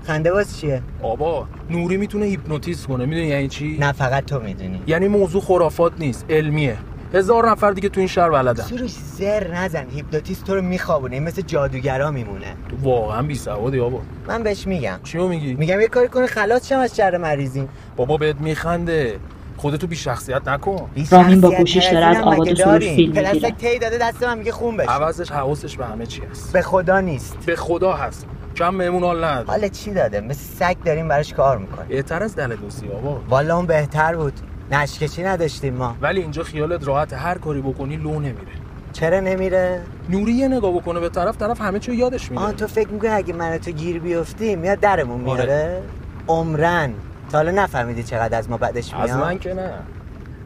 خنده 0.08 0.32
باز 0.32 0.60
چیه؟ 0.60 0.82
بابا 1.02 1.46
نوری 1.70 1.96
می‌تونه 1.96 2.26
هیپنوتیزم 2.26 2.88
کنه 2.88 3.06
می‌دونی 3.06 3.26
یعنی 3.26 3.48
چی؟ 3.48 3.78
نه 3.80 3.92
فقط 3.92 4.24
تو 4.24 4.40
می‌دونی. 4.40 4.82
یعنی 4.86 5.08
موضوع 5.08 5.42
خرافات 5.42 5.92
نیست 5.98 6.24
علمیه. 6.30 6.76
هزار 7.14 7.50
نفر 7.50 7.70
دیگه 7.70 7.88
تو 7.88 8.00
این 8.00 8.08
شهر 8.08 8.30
بلدن. 8.30 8.62
سروش 8.62 8.90
زر 8.90 9.54
نزن. 9.54 9.86
هیپنوتیست 9.90 10.44
تو 10.44 10.54
رو 10.54 10.62
میخوابونه 10.62 11.14
این 11.14 11.22
مثل 11.22 11.42
جادوگرا 11.42 12.10
میمونه. 12.10 12.46
تو 12.68 12.76
واقعا 12.82 13.22
بی 13.22 13.34
سوادی 13.34 13.78
بابا 13.78 14.00
من 14.28 14.42
بهش 14.42 14.66
میگم. 14.66 15.00
چیو 15.04 15.28
میگی؟ 15.28 15.54
میگم 15.54 15.80
یه 15.80 15.88
کاری 15.88 16.08
کنه 16.08 16.26
خلاص 16.26 16.68
شم 16.68 16.78
از 16.78 16.96
شر 16.96 17.16
مریضی. 17.16 17.68
بابا 17.96 18.16
بهت 18.16 18.40
میخنده. 18.40 19.18
خودتو 19.56 19.86
بی 19.86 19.96
شخصیت 19.96 20.48
نکن. 20.48 20.90
رامین 21.10 21.40
با 21.40 21.50
گوشیش 21.50 21.86
داره 21.86 22.06
از 22.06 22.16
آباد 22.16 22.54
سروش 22.54 22.84
فیلم 22.84 22.96
می‌گیره. 22.96 23.32
پلاستیک 23.32 23.56
تی 23.56 23.78
داده 23.78 23.98
دست 23.98 24.22
من 24.22 24.38
میگه 24.38 24.52
خون 24.52 24.76
بشه. 24.76 24.90
عوضش 24.90 25.30
حواسش 25.30 25.76
به 25.76 25.86
همه 25.86 26.06
چی 26.06 26.22
هست. 26.30 26.52
به 26.52 26.62
خدا 26.62 27.00
نیست. 27.00 27.36
به 27.46 27.56
خدا 27.56 27.92
هست. 27.92 28.26
کم 28.58 28.74
مهمون 28.74 29.04
حال 29.04 29.24
نداره. 29.24 29.46
حالا 29.46 29.68
چی 29.68 29.90
داده؟ 29.90 30.20
مثل 30.20 30.54
سگ 30.64 30.76
داریم 30.84 31.08
براش 31.08 31.34
کار 31.34 31.58
می‌کنیم. 31.58 31.88
بهتر 31.88 32.22
از 32.22 32.36
دل 32.36 32.56
دوستی 32.56 32.86
بابا 32.86 33.20
والا 33.28 33.56
اون 33.56 33.66
بهتر 33.66 34.16
بود. 34.16 34.32
نشکشی 34.70 35.22
نداشتیم 35.22 35.74
ما. 35.74 35.96
ولی 36.00 36.20
اینجا 36.20 36.42
خیالت 36.42 36.88
راحت 36.88 37.12
هر 37.12 37.38
کاری 37.38 37.60
بکنی 37.60 37.96
لو 37.96 38.14
نمیره. 38.14 38.52
چرا 38.92 39.20
نمیره؟ 39.20 39.80
نوری 40.08 40.32
یه 40.32 40.48
نگاه 40.48 40.72
بکنه 40.72 41.00
به 41.00 41.08
طرف 41.08 41.36
طرف 41.36 41.60
همه 41.60 41.78
چی 41.78 41.94
یادش 41.94 42.30
میره. 42.30 42.42
آه 42.42 42.52
تو 42.52 42.66
فکر 42.66 42.88
می‌کنی 42.88 43.10
اگه 43.10 43.34
من 43.34 43.58
تو 43.58 43.70
گیر 43.70 43.98
بیفتی 43.98 44.56
میاد 44.56 44.80
درمون 44.80 45.20
میاره؟ 45.20 45.42
آره. 45.42 45.82
عمرن. 46.28 46.92
تا 47.30 47.38
حالا 47.38 47.50
نفهمیدی 47.50 48.02
چقدر 48.02 48.38
از 48.38 48.50
ما 48.50 48.56
بدش 48.56 48.94
میاد. 48.94 49.10
از 49.10 49.16
من 49.16 49.38
که 49.38 49.54
نه. 49.54 49.70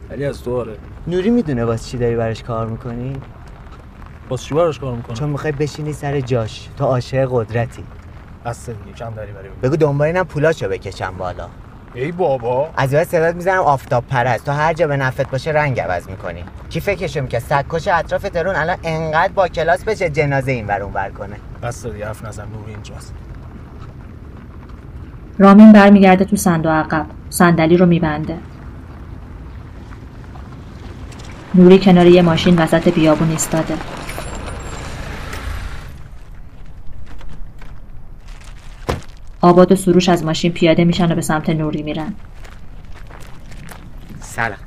ولی 0.09 0.25
از 0.25 0.43
تو 0.43 0.57
آره. 0.59 0.75
نوری 1.07 1.29
می‌دونه 1.29 1.65
واسه 1.65 1.89
چی 1.91 1.97
داری 1.97 2.15
براش 2.15 2.43
کار 2.43 2.67
می‌کنی؟ 2.67 3.15
واسه 4.29 4.43
چی 4.43 4.53
براش 4.53 4.79
کار 4.79 4.95
می‌کنی 4.95 5.15
چون 5.15 5.29
می‌خوای 5.29 5.51
بشینی 5.51 5.93
سر 5.93 6.21
جاش. 6.21 6.69
تو 6.77 6.85
عاشق 6.85 7.27
قدرتی. 7.31 7.83
دیگه 8.43 8.97
کم 8.97 9.13
داری 9.13 9.31
برای 9.31 9.49
بگو. 9.63 9.75
دنبال 9.75 10.07
اینم 10.07 10.23
پولاشو 10.23 10.69
بکشم 10.69 11.13
بالا. 11.17 11.47
ای 11.93 12.11
بابا. 12.11 12.69
از 12.77 12.93
این 12.93 13.03
صدات 13.03 13.35
می‌زنم 13.35 13.59
آفتاب 13.59 14.03
پرست 14.07 14.45
تو 14.45 14.51
هر 14.51 14.73
جا 14.73 14.87
به 14.87 14.97
نفت 14.97 15.31
باشه 15.31 15.51
رنگ 15.51 15.79
عوض 15.79 16.09
می‌کنی. 16.09 16.43
کی 16.69 16.79
فکرشو 16.79 17.21
می‌کرد 17.21 17.41
سگکش 17.41 17.87
اطراف 17.87 18.21
ترون 18.21 18.55
الان 18.55 18.77
انقدر 18.83 19.33
با 19.33 19.47
کلاس 19.47 19.83
بشه 19.83 20.09
جنازه 20.09 20.51
این 20.51 20.67
ور 20.67 20.81
اون 20.81 20.93
ور 20.93 21.09
کنه؟ 21.09 21.35
بس 21.63 21.85
دیگه 21.85 22.07
حرف 22.07 22.25
نزن 22.25 22.43
نوری 22.43 22.71
اینجاست. 22.71 23.13
رامین 25.39 25.71
برمیگرده 25.71 26.25
تو 26.25 26.35
صندوق 26.35 26.71
عقب. 26.71 27.05
صندلی 27.29 27.77
رو 27.77 27.85
میبنده. 27.85 28.37
نوری 31.55 31.79
کنار 31.79 32.05
یه 32.05 32.21
ماشین 32.21 32.59
وسط 32.59 32.93
بیابون 32.93 33.29
ایستاده. 33.29 33.73
آباد 39.43 39.71
و 39.71 39.75
سروش 39.75 40.09
از 40.09 40.23
ماشین 40.23 40.51
پیاده 40.51 40.83
میشن 40.83 41.11
و 41.11 41.15
به 41.15 41.21
سمت 41.21 41.49
نوری 41.49 41.83
میرن. 41.83 42.13
سلام. 44.21 44.57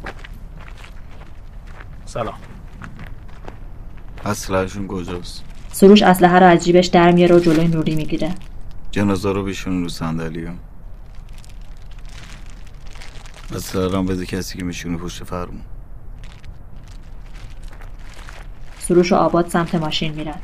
سلام. 2.04 2.34
اصلشون 4.24 4.88
کجاست؟ 4.88 5.44
سروش 5.72 6.02
اسلحه 6.02 6.38
رو 6.38 6.46
از 6.46 6.64
جیبش 6.64 6.86
در 6.86 7.12
میاره 7.12 7.36
و 7.36 7.38
جلوی 7.38 7.68
نوری 7.68 7.94
می‌گیره. 7.94 8.34
جنازه 8.90 9.32
رو 9.32 9.44
بشون 9.44 9.82
رو 9.82 9.88
صندلی 9.88 10.44
ها 10.44 10.54
اصلا 13.54 14.02
بده 14.02 14.26
کسی 14.26 14.58
که 14.58 14.64
میشونه 14.64 14.96
پشت 14.96 15.24
فرمون. 15.24 15.60
سروش 18.78 19.12
و 19.12 19.16
آباد 19.16 19.48
سمت 19.48 19.74
ماشین 19.74 20.12
میرن. 20.12 20.38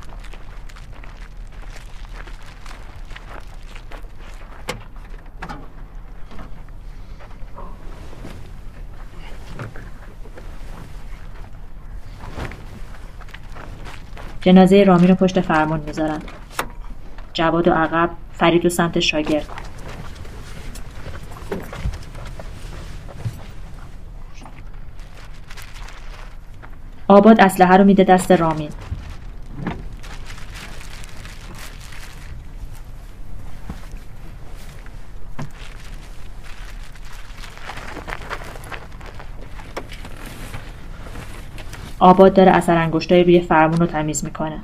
جنازه 14.43 14.85
رامین 14.85 15.09
رو 15.09 15.15
پشت 15.15 15.41
فرمون 15.41 15.81
می‌ذارن. 15.87 16.21
جواد 17.33 17.69
و 17.69 17.73
عقب 17.73 18.11
فرید 18.33 18.67
و 18.67 18.69
سمت 18.69 19.01
شاگرد. 19.01 19.47
آباد 27.09 27.41
اسلحه 27.41 27.77
رو 27.77 27.85
میده 27.85 28.05
دست 28.05 28.33
رامین. 28.33 28.71
آباد 42.03 42.35
داره 42.35 42.51
اثر 42.51 42.77
انگشتای 42.77 43.25
روی 43.25 43.41
فرمون 43.41 43.79
رو 43.79 43.87
تمیز 43.87 44.25
می‌کنه. 44.25 44.59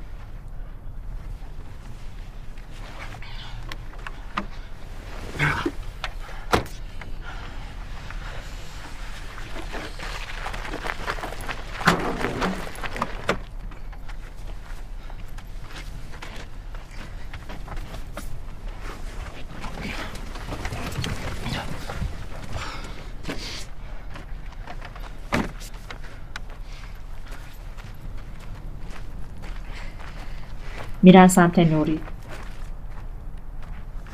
میرن 31.08 31.28
سمت 31.28 31.58
نوری. 31.58 32.00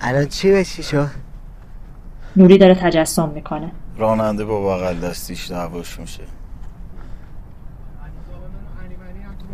الان 0.01 0.27
چی 0.27 0.53
بشی 0.53 0.83
شد؟ 0.83 1.11
نوری 2.37 2.59
داره 2.59 2.75
تجسم 2.75 3.29
می‌کنه. 3.29 3.73
راننده 3.97 4.45
با 4.45 4.63
بغل 4.63 5.01
دستیش 5.01 5.51
دعواش 5.51 5.99
میشه. 5.99 6.23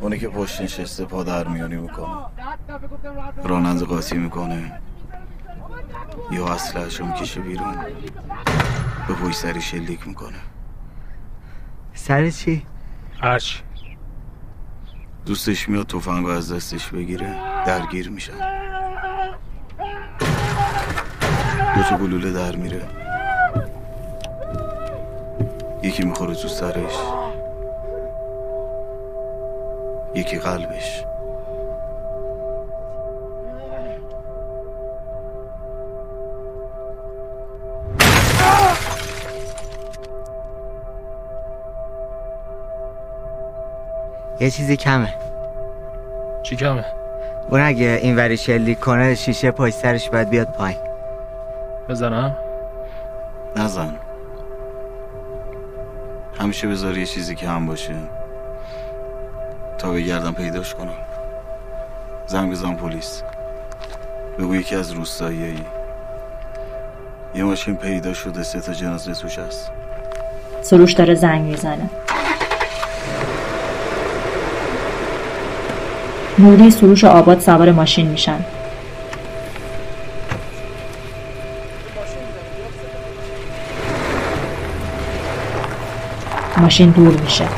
اونی 0.01 0.19
که 0.19 0.29
پشت 0.29 0.61
نشسته 0.61 1.05
پا 1.05 1.23
در 1.23 1.49
میانی 1.49 1.77
می‌کنه. 1.77 2.17
راننده 3.45 3.85
قاطی 3.85 4.19
می‌کنه. 4.19 4.81
یا 6.33 6.47
اصلهشو 6.47 7.05
می‌کشه 7.05 7.41
بیرون. 7.41 7.75
به 9.09 9.15
پوی 9.15 9.33
سری 9.33 9.61
شلیک 9.61 10.09
می‌کنه. 10.09 10.39
سر 11.95 12.31
چی؟ 12.31 12.67
هرچی. 13.21 13.59
دوستش 15.27 15.69
میاد 15.69 15.87
تفنگ 15.87 16.27
از 16.27 16.53
دستش 16.53 16.89
بگیره 16.89 17.37
درگیر 17.67 18.11
میشن. 18.11 18.33
دو 21.77 21.83
تا 21.83 21.97
گلوله 21.97 22.33
در 22.33 22.57
میره. 22.57 22.83
یکی 25.83 26.05
می‌خوره 26.05 26.35
تو 26.35 26.49
سرش. 26.49 26.95
یکی 30.15 30.39
قلبش. 30.39 31.05
یه 44.41 44.51
چیزی 44.51 44.77
کمه. 44.77 45.15
چی 46.43 46.57
کمه؟ 46.57 46.85
اون 47.51 47.61
اگه 47.61 47.99
این 48.03 48.17
وری 48.17 48.37
شلیک 48.37 48.81
کنه 48.81 49.15
شیشه 49.15 49.51
پای 49.51 49.71
سرش 49.71 50.11
باید 50.11 50.31
بیاد 50.31 50.49
پایین. 50.53 50.79
بزنم؟ 51.89 52.37
نزن. 53.57 53.95
همیشه 56.41 56.69
بذار 56.69 56.99
یه 56.99 57.07
چیزی 57.07 57.35
که 57.35 57.49
هم 57.49 57.67
باشه. 57.67 57.95
تا 59.79 59.91
بگردم 59.91 60.33
پیداش 60.33 60.75
کنم. 60.75 60.99
زنگ 62.27 62.51
بزن 62.51 62.75
پلیس. 62.75 63.23
بگو 64.39 64.55
یکی 64.55 64.77
از 64.77 64.93
روستایی 64.93 65.65
یه 67.35 67.45
ماشین 67.45 67.77
پیدا 67.77 68.13
شده 68.13 68.43
سه 68.43 68.61
تا 68.61 68.73
جنازه 68.73 69.15
توش 69.15 69.39
هست. 69.39 69.71
سروش 70.63 70.93
داره 70.93 71.15
زنگ 71.15 71.43
می‌زنه. 71.43 71.91
نوری 76.39 76.71
سروش 76.71 77.05
و 77.05 77.07
آباد 77.07 77.41
سوار 77.41 77.73
ماشین 77.73 78.07
میشن. 78.09 78.45
ماشین 86.57 86.91
دور 86.91 87.21
میشه. 87.21 87.49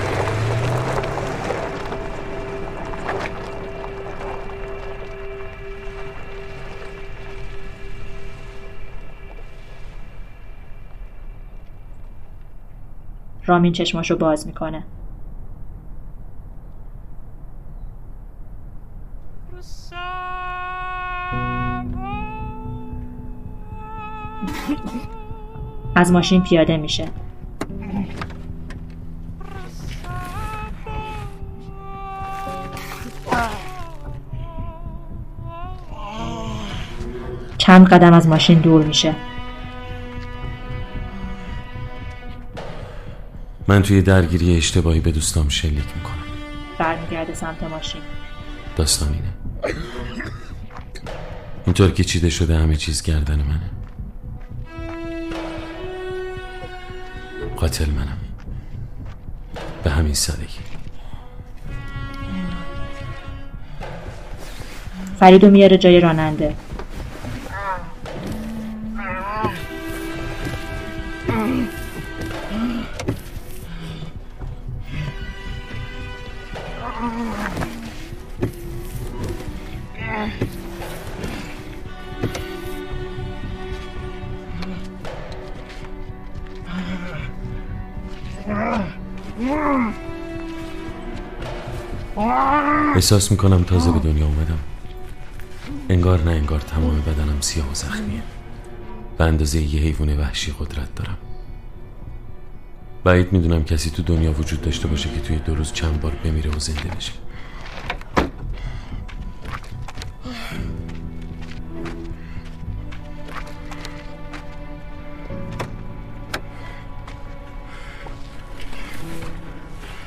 رامین 13.47 13.73
چشماشو 13.73 14.16
باز 14.16 14.47
می‌کنه. 14.47 14.83
از 26.03 26.12
ماشین 26.12 26.42
پیاده 26.42 26.76
میشه. 26.76 27.09
چند 37.59 37.88
قدم 37.88 38.12
از 38.12 38.28
ماشین 38.28 38.61
دور 38.61 38.84
میشه. 38.84 39.14
من 43.68 43.82
توی 43.82 44.03
درگیری 44.03 44.57
اشتباهی 44.57 45.00
به 45.00 45.12
دوستام 45.12 45.48
شلیک 45.48 45.74
می‌کنم. 45.96 46.12
برمیگرده 46.78 47.34
سمت 47.34 47.62
ماشین. 47.62 48.00
داستان 48.76 49.09
اینه. 49.09 49.74
اینطور 51.66 51.90
که 51.90 52.05
چیده 52.05 52.30
شده 52.30 52.59
همه 52.59 52.76
چیز 52.76 53.03
گردن 53.03 53.36
منه. 53.36 53.72
قاتل 57.63 57.91
منم. 57.91 58.19
به 59.85 59.91
همین 59.91 60.15
سادگی. 60.15 60.59
فریدو 65.19 65.51
میاره 65.51 65.79
جای 65.79 66.01
راننده. 66.01 66.55
احساس 93.03 93.30
می‌کنم 93.30 93.62
تازه 93.62 93.92
به 93.92 93.98
دنیا 93.98 94.26
اومدم. 94.26 94.59
انگار 95.88 96.22
نه 96.22 96.30
انگار 96.30 96.61
تمام 96.61 97.00
بدنم 97.00 97.40
سیاه 97.40 97.70
و 97.70 97.74
زخمیه. 97.74 98.22
به 99.18 99.24
اندازه 99.24 99.61
یه 99.61 99.80
حیوان 99.80 100.18
وحشی 100.18 100.53
قدرت 100.59 100.94
دارم. 100.94 101.18
بعید 103.05 103.32
می‌دونم 103.32 103.64
کسی 103.64 103.90
تو 103.90 104.03
دنیا 104.03 104.32
وجود 104.32 104.61
داشته 104.62 104.88
باشه 104.88 105.09
که 105.09 105.20
توی 105.20 105.36
دو 105.36 105.55
روز 105.55 105.72
چند 105.72 106.00
بار 106.00 106.12
بمیره 106.24 106.50
و 106.50 106.59
زنده 106.59 106.88
بشه. 106.96 107.12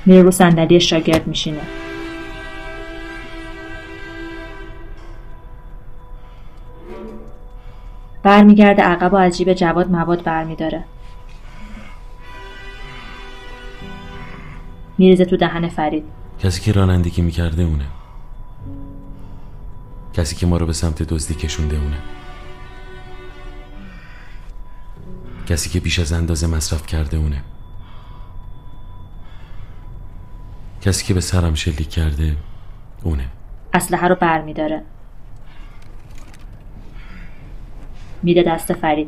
میره 0.05 0.21
رو 0.21 0.31
صندلی 0.31 0.79
شاگرد 0.79 1.27
میشینه. 1.27 1.61
برمیگرده 8.25 8.83
عقب 8.83 9.13
و 9.13 9.15
از 9.15 9.37
جیب 9.37 9.53
جواد 9.53 9.91
مواد 9.91 10.23
برمیداره. 10.23 10.83
میریزه 14.97 15.25
تو 15.25 15.37
دهن 15.37 15.67
فرید. 15.67 16.03
کسی 16.39 16.61
که 16.61 16.71
رانندگی 16.71 17.21
می‌کرده 17.21 17.63
اونه. 17.63 17.85
کسی 20.13 20.35
که 20.35 20.45
ما 20.45 20.57
رو 20.57 20.65
به 20.65 20.73
سمت 20.73 21.03
دزدی 21.03 21.33
کشونده 21.33 21.75
اونه. 21.75 21.97
کسی 25.47 25.69
که 25.69 25.79
بیش 25.79 25.99
از 25.99 26.13
اندازه 26.13 26.47
مصرف 26.47 26.85
کرده 26.85 27.17
اونه. 27.17 27.43
کسی 30.81 31.05
که 31.05 31.13
به 31.13 31.21
سرم 31.21 31.53
شلیک 31.53 31.89
کرده 31.89 32.37
اونه. 33.03 33.27
اسلحه 33.73 34.07
رو 34.07 34.15
برمیداره. 34.15 34.83
میده 38.25 38.43
دست 38.43 38.73
فرید. 38.73 39.07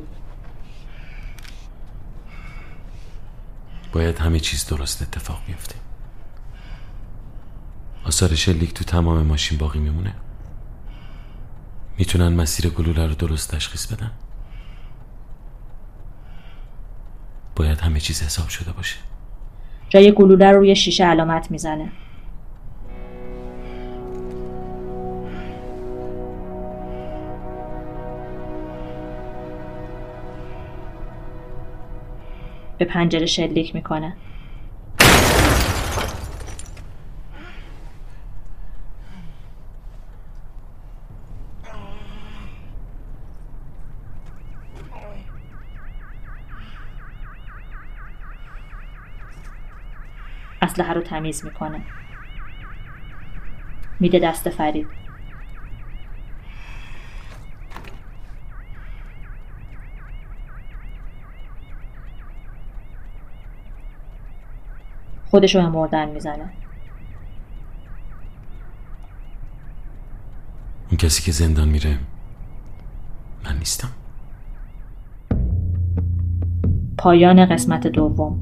باید 3.94 4.18
همه 4.20 4.40
چیز 4.40 4.68
درست 4.68 5.02
اتفاق 5.02 5.40
بیفته. 5.48 5.76
آثار 8.06 8.36
شلیک 8.36 8.74
تو 8.74 8.84
تمام 8.84 9.22
ماشین 9.22 9.58
باقی 9.58 9.80
میمونه. 9.80 10.14
می‌تونن 11.98 12.34
مسیر 12.34 12.70
گلوله 12.70 13.08
رو 13.08 13.16
درست 13.16 13.56
تشخیص 13.56 13.94
بدن. 13.94 14.12
باید 17.56 17.80
همه 17.80 18.00
چیز 18.00 18.24
حساب 18.24 18.48
شده 18.48 18.72
باشه. 18.72 18.98
جای 19.90 20.12
گلوله 20.12 20.52
رو 20.52 20.60
روی 20.60 20.76
شیشه 20.76 21.06
علامت 21.06 21.52
می‌زنه. 21.52 21.92
به 32.78 32.86
پنجره 32.86 33.26
شلیک 33.26 33.76
می‌کنه. 33.76 34.16
اسلحه 50.62 50.94
رو 50.94 51.02
تمیز 51.02 51.46
می‌کنه. 51.46 51.82
میده 54.00 54.20
دست 54.20 54.50
فرید. 54.50 55.07
خودش 65.30 65.56
رو 65.56 65.70
مردن 65.70 66.10
می‌زنه. 66.10 66.50
اون 70.90 70.98
کسی 70.98 71.24
که 71.24 71.32
زندان 71.32 71.70
میره 71.70 71.98
من 73.46 73.58
نیستم. 73.58 73.90
پایان 76.98 77.46
قسمت 77.46 77.88
دوم. 77.88 78.40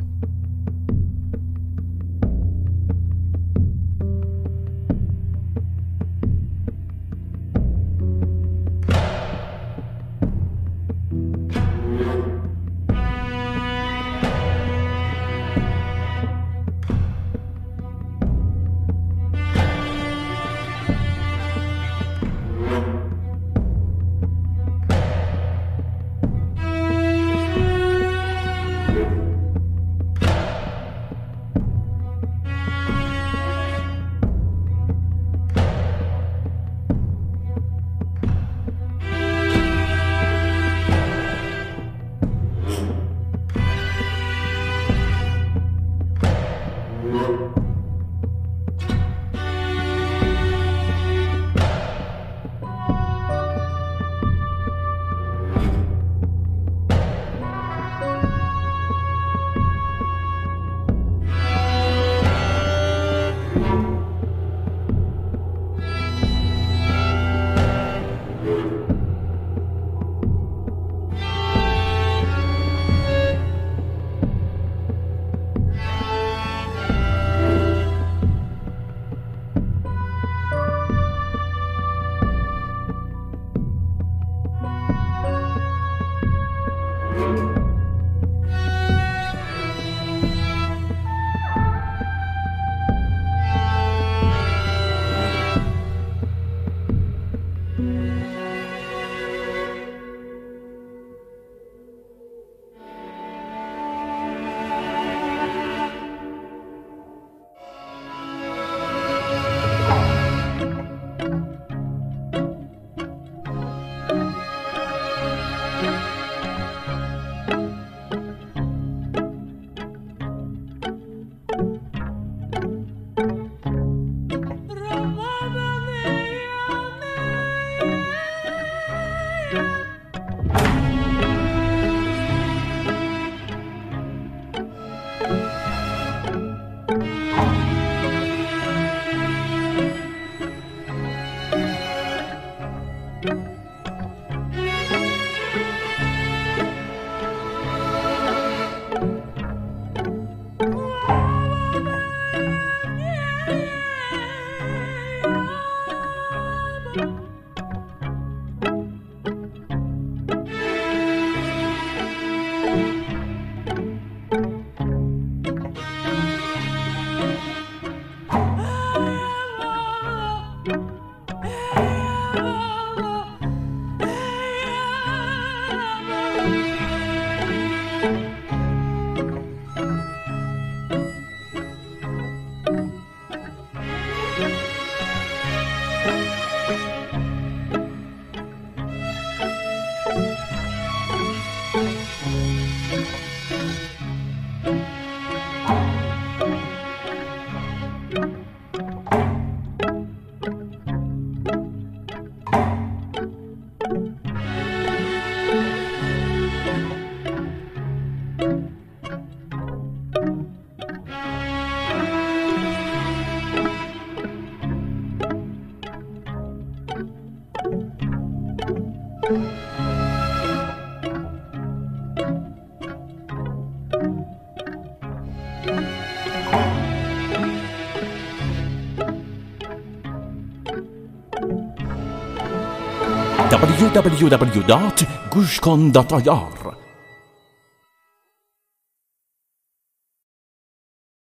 www.gushkon.ir 233.96 236.65